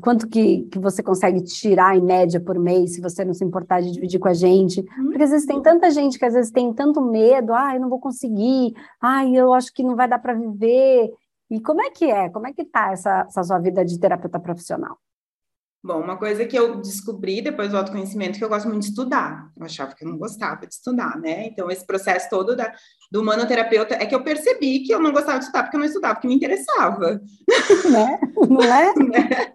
quanto 0.00 0.28
que, 0.28 0.62
que 0.64 0.78
você 0.78 1.02
consegue 1.02 1.42
tirar 1.42 1.96
em 1.96 2.02
média 2.02 2.40
por 2.40 2.58
mês, 2.58 2.94
se 2.94 3.00
você 3.00 3.24
não 3.24 3.34
se 3.34 3.44
importar 3.44 3.80
de 3.80 3.92
dividir 3.92 4.18
com 4.18 4.28
a 4.28 4.34
gente? 4.34 4.80
Uhum. 4.80 5.06
Porque 5.06 5.22
às 5.22 5.30
vezes 5.30 5.46
tem 5.46 5.60
tanta 5.62 5.90
gente 5.90 6.18
que 6.18 6.24
às 6.24 6.34
vezes 6.34 6.50
tem 6.50 6.72
tanto 6.72 7.00
medo, 7.00 7.52
ah, 7.52 7.74
eu 7.74 7.80
não 7.80 7.88
vou 7.88 8.00
conseguir, 8.00 8.74
ah, 9.00 9.26
eu 9.26 9.52
acho 9.52 9.72
que 9.72 9.82
não 9.82 9.96
vai 9.96 10.08
dar 10.08 10.18
para 10.18 10.34
viver. 10.34 11.10
E 11.50 11.60
como 11.60 11.80
é 11.80 11.90
que 11.90 12.04
é? 12.04 12.28
Como 12.28 12.46
é 12.46 12.52
que 12.52 12.62
está 12.62 12.92
essa, 12.92 13.20
essa 13.28 13.42
sua 13.42 13.58
vida 13.58 13.84
de 13.84 13.98
terapeuta 13.98 14.38
profissional? 14.38 14.98
Bom, 15.82 16.00
uma 16.00 16.16
coisa 16.16 16.44
que 16.44 16.58
eu 16.58 16.80
descobri 16.80 17.40
depois 17.40 17.70
do 17.70 17.78
autoconhecimento 17.78 18.36
que 18.36 18.44
eu 18.44 18.48
gosto 18.48 18.68
muito 18.68 18.82
de 18.82 18.88
estudar. 18.88 19.48
Eu 19.56 19.64
achava 19.64 19.94
que 19.94 20.04
eu 20.04 20.08
não 20.08 20.18
gostava 20.18 20.66
de 20.66 20.74
estudar, 20.74 21.16
né? 21.18 21.46
Então, 21.46 21.70
esse 21.70 21.86
processo 21.86 22.28
todo 22.28 22.56
da, 22.56 22.72
do 23.12 23.20
humanoterapeuta 23.22 23.94
é 23.94 24.04
que 24.04 24.14
eu 24.14 24.24
percebi 24.24 24.80
que 24.80 24.92
eu 24.92 25.00
não 25.00 25.12
gostava 25.12 25.38
de 25.38 25.44
estudar 25.44 25.62
porque 25.62 25.76
eu 25.76 25.80
não 25.80 25.86
estudava, 25.86 26.14
porque 26.14 26.26
me 26.26 26.34
interessava. 26.34 27.20
Né? 27.90 28.20
Não 28.48 28.62
é? 28.62 28.92
né? 28.98 29.52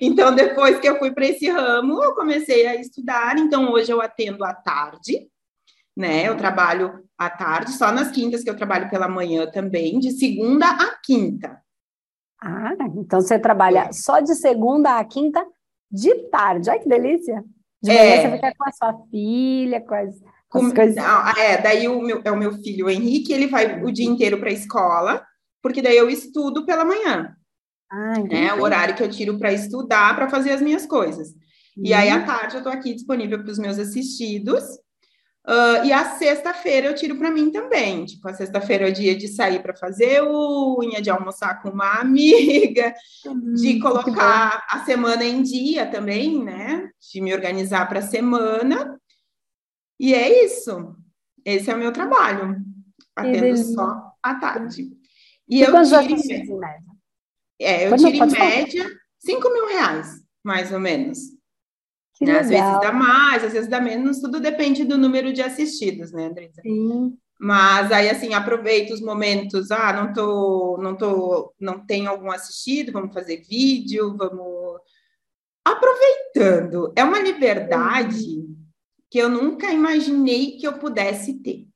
Então, 0.00 0.34
depois 0.34 0.80
que 0.80 0.88
eu 0.88 0.98
fui 0.98 1.12
para 1.12 1.26
esse 1.26 1.48
ramo, 1.50 2.02
eu 2.02 2.14
comecei 2.14 2.66
a 2.66 2.74
estudar. 2.74 3.38
Então, 3.38 3.70
hoje 3.70 3.92
eu 3.92 4.00
atendo 4.00 4.44
à 4.44 4.54
tarde, 4.54 5.28
né? 5.94 6.26
Eu 6.26 6.36
trabalho 6.36 7.04
à 7.18 7.28
tarde, 7.28 7.72
só 7.72 7.92
nas 7.92 8.10
quintas 8.10 8.42
que 8.42 8.48
eu 8.48 8.56
trabalho 8.56 8.88
pela 8.88 9.06
manhã 9.06 9.50
também, 9.50 9.98
de 10.00 10.12
segunda 10.12 10.66
a 10.66 10.96
quinta. 11.04 11.61
Ah, 12.44 12.74
então 12.96 13.20
você 13.20 13.38
trabalha 13.38 13.84
é. 13.84 13.92
só 13.92 14.18
de 14.18 14.34
segunda 14.34 14.98
a 14.98 15.04
quinta 15.04 15.46
de 15.90 16.12
tarde. 16.28 16.68
Ai, 16.70 16.80
que 16.80 16.88
delícia! 16.88 17.44
De 17.80 17.90
manhã 17.90 18.00
é. 18.00 18.22
você 18.22 18.32
fica 18.32 18.54
com 18.56 18.68
a 18.68 18.72
sua 18.72 19.06
filha, 19.10 19.80
com 19.80 19.94
as, 19.94 20.14
com 20.48 20.66
as 20.66 20.72
coisas. 20.72 20.96
É, 21.38 21.60
daí 21.60 21.86
o 21.86 22.00
meu, 22.02 22.20
é 22.24 22.32
o 22.32 22.36
meu 22.36 22.52
filho, 22.54 22.86
o 22.86 22.90
Henrique, 22.90 23.32
ele 23.32 23.46
vai 23.46 23.82
o 23.82 23.92
dia 23.92 24.06
inteiro 24.06 24.38
para 24.38 24.50
a 24.50 24.52
escola, 24.52 25.24
porque 25.62 25.80
daí 25.80 25.96
eu 25.96 26.10
estudo 26.10 26.66
pela 26.66 26.84
manhã. 26.84 27.34
Ah, 27.90 28.18
né? 28.20 28.54
O 28.54 28.62
horário 28.62 28.94
que 28.96 29.02
eu 29.02 29.10
tiro 29.10 29.38
para 29.38 29.52
estudar, 29.52 30.16
para 30.16 30.28
fazer 30.28 30.50
as 30.50 30.62
minhas 30.62 30.86
coisas. 30.86 31.28
E 31.76 31.92
aí, 31.92 32.08
à 32.10 32.16
uhum. 32.16 32.26
tarde, 32.26 32.54
eu 32.54 32.58
estou 32.58 32.72
aqui 32.72 32.94
disponível 32.94 33.42
para 33.42 33.50
os 33.50 33.58
meus 33.58 33.78
assistidos. 33.78 34.62
Uh, 35.44 35.84
e 35.84 35.92
a 35.92 36.04
sexta-feira 36.16 36.86
eu 36.86 36.94
tiro 36.94 37.16
para 37.16 37.30
mim 37.30 37.50
também. 37.50 38.04
Tipo, 38.04 38.28
a 38.28 38.34
sexta-feira 38.34 38.86
é 38.86 38.90
o 38.90 38.94
dia 38.94 39.16
de 39.16 39.26
sair 39.26 39.60
para 39.60 39.74
fazer 39.74 40.22
unha, 40.22 41.02
de 41.02 41.10
almoçar 41.10 41.60
com 41.60 41.70
uma 41.70 41.98
amiga, 42.00 42.94
hum, 43.26 43.54
de 43.54 43.80
colocar 43.80 44.64
a 44.70 44.84
semana 44.84 45.24
em 45.24 45.42
dia 45.42 45.86
também, 45.86 46.42
né? 46.42 46.88
De 47.12 47.20
me 47.20 47.34
organizar 47.34 47.88
para 47.88 47.98
a 47.98 48.06
semana. 48.06 49.00
E 49.98 50.14
é 50.14 50.44
isso. 50.44 50.96
Esse 51.44 51.70
é 51.70 51.74
o 51.74 51.78
meu 51.78 51.92
trabalho. 51.92 52.56
Atendo 53.16 53.56
só 53.56 54.12
à 54.22 54.36
tarde. 54.36 54.90
E, 55.48 55.58
e 55.58 55.62
eu 55.62 55.72
tiro 55.82 56.14
em 56.14 56.58
média? 56.58 56.92
É, 57.60 57.88
eu 57.88 57.96
tiro 57.96 58.16
em 58.16 58.30
média 58.30 58.90
5 59.18 59.52
mil 59.52 59.68
reais, 59.68 60.08
mais 60.42 60.72
ou 60.72 60.80
menos. 60.80 61.18
Né? 62.20 62.38
Às 62.38 62.48
vezes 62.48 62.80
dá 62.80 62.92
mais, 62.92 63.44
às 63.44 63.52
vezes 63.52 63.68
dá 63.68 63.80
menos, 63.80 64.20
tudo 64.20 64.38
depende 64.38 64.84
do 64.84 64.96
número 64.96 65.32
de 65.32 65.42
assistidos, 65.42 66.12
né, 66.12 66.26
Andresa? 66.26 66.60
Sim. 66.62 67.16
Mas 67.40 67.90
aí, 67.90 68.08
assim, 68.08 68.34
aproveito 68.34 68.92
os 68.92 69.00
momentos, 69.00 69.72
ah, 69.72 69.92
não 69.92 70.12
tô, 70.12 70.78
não 70.80 70.96
tô, 70.96 71.52
não 71.58 71.84
tenho 71.84 72.08
algum 72.08 72.30
assistido, 72.30 72.92
vamos 72.92 73.12
fazer 73.12 73.42
vídeo, 73.42 74.16
vamos... 74.16 74.80
Aproveitando, 75.64 76.92
é 76.94 77.02
uma 77.02 77.18
liberdade 77.18 78.38
uhum. 78.38 78.56
que 79.10 79.18
eu 79.18 79.28
nunca 79.28 79.72
imaginei 79.72 80.56
que 80.56 80.66
eu 80.66 80.78
pudesse 80.78 81.42
ter. 81.42 81.66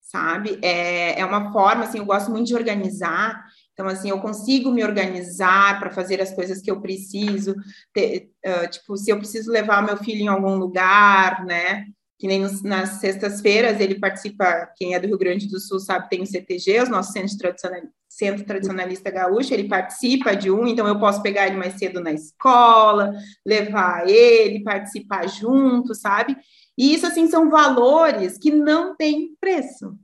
Sabe? 0.00 0.58
É, 0.60 1.20
é 1.20 1.24
uma 1.24 1.52
forma, 1.52 1.84
assim, 1.84 1.98
eu 1.98 2.04
gosto 2.04 2.30
muito 2.32 2.48
de 2.48 2.54
organizar, 2.56 3.44
então, 3.82 3.92
assim, 3.92 4.10
eu 4.10 4.20
consigo 4.20 4.70
me 4.70 4.84
organizar 4.84 5.80
para 5.80 5.90
fazer 5.90 6.20
as 6.20 6.32
coisas 6.32 6.62
que 6.62 6.70
eu 6.70 6.80
preciso. 6.80 7.56
Ter, 7.92 8.30
uh, 8.46 8.70
tipo, 8.70 8.96
se 8.96 9.10
eu 9.10 9.18
preciso 9.18 9.50
levar 9.50 9.82
meu 9.82 9.96
filho 9.96 10.20
em 10.20 10.28
algum 10.28 10.54
lugar, 10.54 11.44
né? 11.44 11.86
Que 12.16 12.28
nem 12.28 12.40
nos, 12.40 12.62
nas 12.62 13.00
sextas-feiras 13.00 13.80
ele 13.80 13.98
participa, 13.98 14.70
quem 14.76 14.94
é 14.94 15.00
do 15.00 15.08
Rio 15.08 15.18
Grande 15.18 15.48
do 15.48 15.58
Sul 15.58 15.80
sabe, 15.80 16.08
tem 16.08 16.22
o 16.22 16.26
CTG, 16.26 16.86
centros 17.02 17.36
tradicionais, 17.36 17.88
Centro 18.08 18.44
Tradicionalista 18.44 19.10
Gaúcho, 19.10 19.52
ele 19.52 19.68
participa 19.68 20.36
de 20.36 20.50
um, 20.50 20.66
então 20.66 20.86
eu 20.86 21.00
posso 21.00 21.22
pegar 21.22 21.46
ele 21.46 21.56
mais 21.56 21.78
cedo 21.78 21.98
na 21.98 22.12
escola, 22.12 23.10
levar 23.44 24.06
ele, 24.06 24.62
participar 24.62 25.26
junto, 25.26 25.94
sabe? 25.94 26.36
E 26.78 26.94
isso, 26.94 27.06
assim, 27.06 27.26
são 27.26 27.50
valores 27.50 28.38
que 28.38 28.50
não 28.52 28.94
têm 28.94 29.34
preço. 29.40 29.98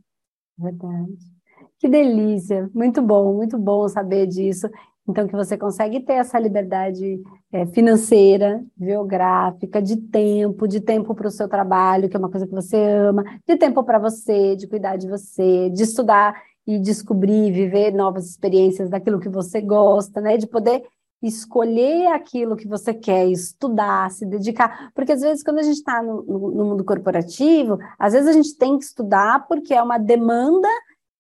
Verdade. 0.59 1.38
Que 1.79 1.89
delícia, 1.89 2.69
muito 2.75 3.01
bom, 3.01 3.35
muito 3.35 3.57
bom 3.57 3.89
saber 3.89 4.27
disso. 4.27 4.69
Então, 5.09 5.27
que 5.27 5.35
você 5.35 5.57
consegue 5.57 6.01
ter 6.01 6.15
essa 6.15 6.39
liberdade 6.39 7.23
é, 7.51 7.65
financeira, 7.67 8.63
geográfica, 8.79 9.81
de 9.81 9.97
tempo, 9.97 10.69
de 10.69 10.81
tempo 10.81 11.15
para 11.15 11.29
o 11.29 11.31
seu 11.31 11.49
trabalho, 11.49 12.09
que 12.09 12.17
é 12.17 12.19
uma 12.19 12.31
coisa 12.31 12.47
que 12.47 12.55
você 12.55 12.77
ama, 12.77 13.25
de 13.47 13.57
tempo 13.57 13.83
para 13.85 13.99
você, 13.99 14.55
de 14.55 14.67
cuidar 14.67 14.97
de 14.97 15.09
você, 15.09 15.71
de 15.71 15.83
estudar 15.83 16.35
e 16.67 16.79
descobrir, 16.79 17.51
viver 17.51 17.95
novas 17.95 18.29
experiências 18.29 18.91
daquilo 18.91 19.19
que 19.19 19.31
você 19.31 19.63
gosta, 19.63 20.21
né? 20.21 20.37
De 20.37 20.47
poder 20.47 20.83
escolher 21.23 22.09
aquilo 22.09 22.57
que 22.57 22.69
você 22.69 22.93
quer, 22.93 23.27
estudar, 23.29 24.11
se 24.11 24.27
dedicar. 24.27 24.91
Porque 24.95 25.13
às 25.13 25.23
vezes, 25.23 25.43
quando 25.43 25.59
a 25.59 25.63
gente 25.63 25.79
está 25.79 26.03
no, 26.03 26.23
no, 26.23 26.65
mundo 26.67 26.85
corporativo, 26.85 27.79
às 27.99 28.13
vezes 28.13 28.29
a 28.29 28.33
gente 28.33 28.57
tem 28.57 28.77
que 28.77 28.85
estudar 28.85 29.47
porque 29.49 29.73
é 29.73 29.83
uma 29.83 29.97
demanda 29.99 30.69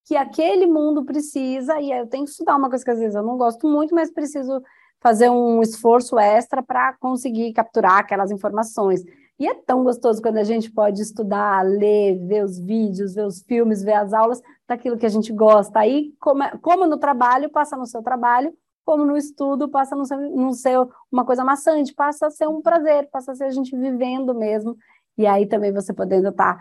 que 0.08 0.16
aquele 0.16 0.66
mundo 0.66 1.04
precisa, 1.04 1.78
e 1.78 1.92
eu 1.92 2.06
tenho 2.06 2.24
que 2.24 2.30
estudar 2.30 2.56
uma 2.56 2.70
coisa 2.70 2.82
que 2.82 2.90
às 2.90 2.98
vezes 2.98 3.14
eu 3.14 3.22
não 3.22 3.36
gosto 3.36 3.68
muito, 3.68 3.94
mas 3.94 4.10
preciso 4.10 4.62
fazer 5.00 5.28
um 5.28 5.60
esforço 5.60 6.18
extra 6.18 6.62
para 6.62 6.94
conseguir 6.94 7.52
capturar 7.52 7.98
aquelas 7.98 8.30
informações. 8.30 9.04
E 9.38 9.46
é 9.46 9.52
tão 9.54 9.84
gostoso 9.84 10.22
quando 10.22 10.38
a 10.38 10.44
gente 10.44 10.70
pode 10.72 11.02
estudar, 11.02 11.62
ler, 11.62 12.18
ver 12.26 12.42
os 12.42 12.58
vídeos, 12.58 13.14
ver 13.14 13.26
os 13.26 13.42
filmes, 13.42 13.82
ver 13.82 13.92
as 13.92 14.14
aulas 14.14 14.42
daquilo 14.66 14.96
que 14.96 15.04
a 15.04 15.10
gente 15.10 15.30
gosta. 15.30 15.80
Aí, 15.80 16.14
como, 16.18 16.42
como 16.62 16.86
no 16.86 16.96
trabalho, 16.96 17.50
passa 17.50 17.76
no 17.76 17.84
seu 17.84 18.02
trabalho, 18.02 18.52
como 18.86 19.04
no 19.04 19.14
estudo, 19.14 19.68
passa 19.68 19.94
a 19.94 19.98
não 20.16 20.52
ser 20.54 20.78
uma 21.12 21.24
coisa 21.26 21.44
maçante, 21.44 21.92
passa 21.92 22.28
a 22.28 22.30
ser 22.30 22.48
um 22.48 22.62
prazer, 22.62 23.10
passa 23.12 23.32
a 23.32 23.34
ser 23.34 23.44
a 23.44 23.50
gente 23.50 23.76
vivendo 23.76 24.34
mesmo. 24.34 24.74
E 25.18 25.26
aí 25.26 25.44
também 25.46 25.70
você 25.70 25.92
podendo 25.92 26.30
estar 26.30 26.58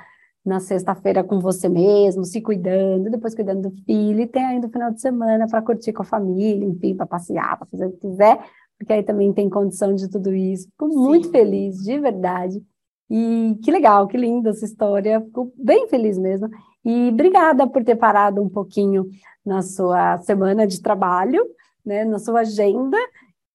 na 0.47 0.59
sexta-feira 0.59 1.23
com 1.23 1.39
você 1.39 1.67
mesmo, 1.67 2.23
se 2.23 2.41
cuidando, 2.41 3.11
depois 3.11 3.35
cuidando 3.35 3.69
do 3.69 3.75
filho, 3.83 4.21
e 4.21 4.27
tem 4.27 4.43
ainda 4.43 4.67
o 4.67 4.71
final 4.71 4.91
de 4.91 5.01
semana 5.01 5.47
para 5.47 5.61
curtir 5.61 5.93
com 5.93 6.03
a 6.03 6.05
família, 6.05 6.65
enfim, 6.65 6.95
para 6.95 7.05
passear, 7.05 7.57
para 7.57 7.67
fazer 7.67 7.87
o 7.87 7.91
que 7.91 8.07
quiser, 8.07 8.39
porque 8.77 8.93
aí 8.93 9.03
também 9.03 9.33
tem 9.33 9.49
condição 9.49 9.93
de 9.93 10.09
tudo 10.09 10.33
isso. 10.33 10.67
Fico 10.69 10.89
Sim. 10.89 10.97
muito 10.97 11.29
feliz, 11.29 11.83
de 11.83 11.99
verdade. 11.99 12.63
E 13.09 13.57
que 13.63 13.71
legal, 13.71 14.07
que 14.07 14.17
linda 14.17 14.49
essa 14.49 14.65
história, 14.65 15.21
fico 15.21 15.51
bem 15.57 15.87
feliz 15.87 16.17
mesmo. 16.17 16.49
E 16.83 17.09
obrigada 17.09 17.67
por 17.67 17.83
ter 17.83 17.95
parado 17.95 18.41
um 18.41 18.49
pouquinho 18.49 19.05
na 19.45 19.61
sua 19.61 20.17
semana 20.19 20.65
de 20.65 20.81
trabalho 20.81 21.43
né, 21.87 22.03
na 22.03 22.19
sua 22.19 22.41
agenda 22.41 22.97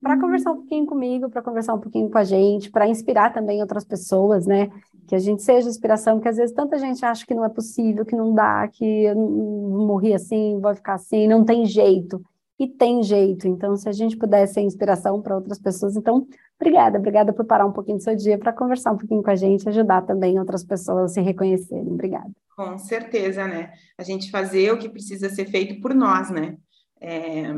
para 0.00 0.14
uhum. 0.14 0.20
conversar 0.22 0.52
um 0.52 0.56
pouquinho 0.56 0.86
comigo, 0.86 1.30
para 1.30 1.42
conversar 1.42 1.74
um 1.74 1.78
pouquinho 1.78 2.10
com 2.10 2.18
a 2.18 2.24
gente, 2.24 2.70
para 2.70 2.88
inspirar 2.88 3.32
também 3.32 3.60
outras 3.60 3.84
pessoas, 3.84 4.46
né? 4.46 4.68
Que 5.12 5.16
a 5.16 5.18
gente 5.18 5.42
seja 5.42 5.68
inspiração, 5.68 6.14
porque 6.14 6.30
às 6.30 6.38
vezes 6.38 6.54
tanta 6.54 6.78
gente 6.78 7.04
acha 7.04 7.26
que 7.26 7.34
não 7.34 7.44
é 7.44 7.48
possível, 7.50 8.02
que 8.02 8.16
não 8.16 8.32
dá, 8.34 8.66
que 8.66 9.04
eu 9.04 9.14
morri 9.14 10.14
assim, 10.14 10.58
vou 10.58 10.74
ficar 10.74 10.94
assim, 10.94 11.28
não 11.28 11.44
tem 11.44 11.66
jeito. 11.66 12.24
E 12.58 12.66
tem 12.66 13.02
jeito. 13.02 13.46
Então, 13.46 13.76
se 13.76 13.86
a 13.86 13.92
gente 13.92 14.16
puder 14.16 14.46
ser 14.46 14.62
inspiração 14.62 15.20
para 15.20 15.36
outras 15.36 15.58
pessoas, 15.58 15.96
então, 15.96 16.26
obrigada, 16.58 16.98
obrigada 16.98 17.30
por 17.30 17.44
parar 17.44 17.66
um 17.66 17.72
pouquinho 17.72 17.98
do 17.98 18.02
seu 18.02 18.16
dia 18.16 18.38
para 18.38 18.54
conversar 18.54 18.92
um 18.92 18.96
pouquinho 18.96 19.22
com 19.22 19.30
a 19.30 19.36
gente, 19.36 19.68
ajudar 19.68 20.00
também 20.00 20.38
outras 20.38 20.64
pessoas 20.64 21.04
a 21.04 21.08
se 21.08 21.20
reconhecerem. 21.20 21.92
Obrigada. 21.92 22.30
Com 22.56 22.78
certeza, 22.78 23.46
né? 23.46 23.70
A 23.98 24.02
gente 24.02 24.30
fazer 24.30 24.72
o 24.72 24.78
que 24.78 24.88
precisa 24.88 25.28
ser 25.28 25.44
feito 25.44 25.78
por 25.82 25.94
nós, 25.94 26.30
né? 26.30 26.56
É, 26.98 27.54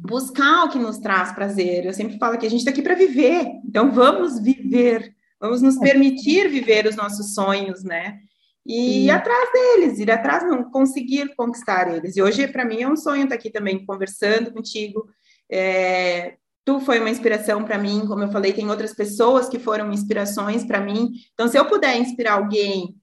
buscar 0.00 0.64
o 0.64 0.70
que 0.70 0.78
nos 0.80 0.98
traz 0.98 1.30
prazer. 1.30 1.86
Eu 1.86 1.92
sempre 1.92 2.18
falo 2.18 2.36
que 2.36 2.46
a 2.46 2.50
gente 2.50 2.58
está 2.58 2.72
aqui 2.72 2.82
para 2.82 2.96
viver, 2.96 3.46
então 3.64 3.92
vamos 3.92 4.40
viver, 4.40 5.14
vamos 5.40 5.62
nos 5.62 5.78
permitir 5.78 6.48
viver 6.48 6.86
os 6.86 6.96
nossos 6.96 7.34
sonhos, 7.34 7.82
né? 7.82 8.18
E 8.66 9.06
ir 9.06 9.10
atrás 9.10 9.50
deles, 9.52 9.98
ir 9.98 10.10
atrás, 10.10 10.46
não 10.46 10.70
conseguir 10.70 11.34
conquistar 11.34 11.92
eles. 11.92 12.16
E 12.16 12.22
hoje, 12.22 12.46
para 12.46 12.64
mim, 12.64 12.82
é 12.82 12.88
um 12.88 12.96
sonho 12.96 13.24
estar 13.24 13.34
aqui 13.34 13.50
também 13.50 13.84
conversando 13.86 14.52
contigo. 14.52 15.06
É, 15.50 16.36
tu 16.64 16.78
foi 16.78 17.00
uma 17.00 17.10
inspiração 17.10 17.64
para 17.64 17.78
mim, 17.78 18.06
como 18.06 18.22
eu 18.22 18.30
falei, 18.30 18.52
tem 18.52 18.68
outras 18.68 18.94
pessoas 18.94 19.48
que 19.48 19.58
foram 19.58 19.90
inspirações 19.90 20.64
para 20.64 20.80
mim. 20.80 21.10
Então, 21.32 21.48
se 21.48 21.58
eu 21.58 21.64
puder 21.64 21.96
inspirar 21.96 22.34
alguém 22.34 22.94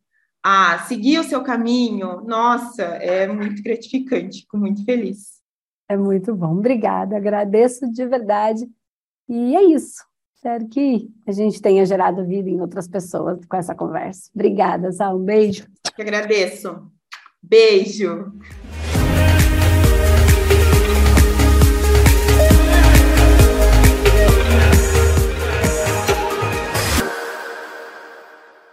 a 0.44 0.80
seguir 0.86 1.20
o 1.20 1.24
seu 1.24 1.44
caminho, 1.44 2.22
nossa, 2.22 2.84
é 2.84 3.28
muito 3.28 3.62
gratificante, 3.62 4.42
fico 4.42 4.58
muito 4.58 4.86
feliz. 4.86 5.42
É 5.90 5.98
muito 5.98 6.36
bom. 6.36 6.52
Obrigada, 6.52 7.18
agradeço 7.18 7.92
de 7.92 8.06
verdade. 8.06 8.66
E 9.28 9.56
é 9.56 9.64
isso. 9.64 10.07
Espero 10.38 10.70
que 10.70 11.10
a 11.26 11.32
gente 11.32 11.60
tenha 11.60 11.84
gerado 11.84 12.24
vida 12.24 12.48
em 12.48 12.62
outras 12.62 12.88
pessoas 12.88 13.40
com 13.50 13.58
essa 13.58 13.74
conversa. 13.74 14.30
Obrigada, 14.36 14.92
Sal. 14.92 15.18
Um 15.18 15.24
beijo. 15.24 15.66
Eu 15.98 16.04
agradeço. 16.04 16.92
Beijo. 17.42 18.32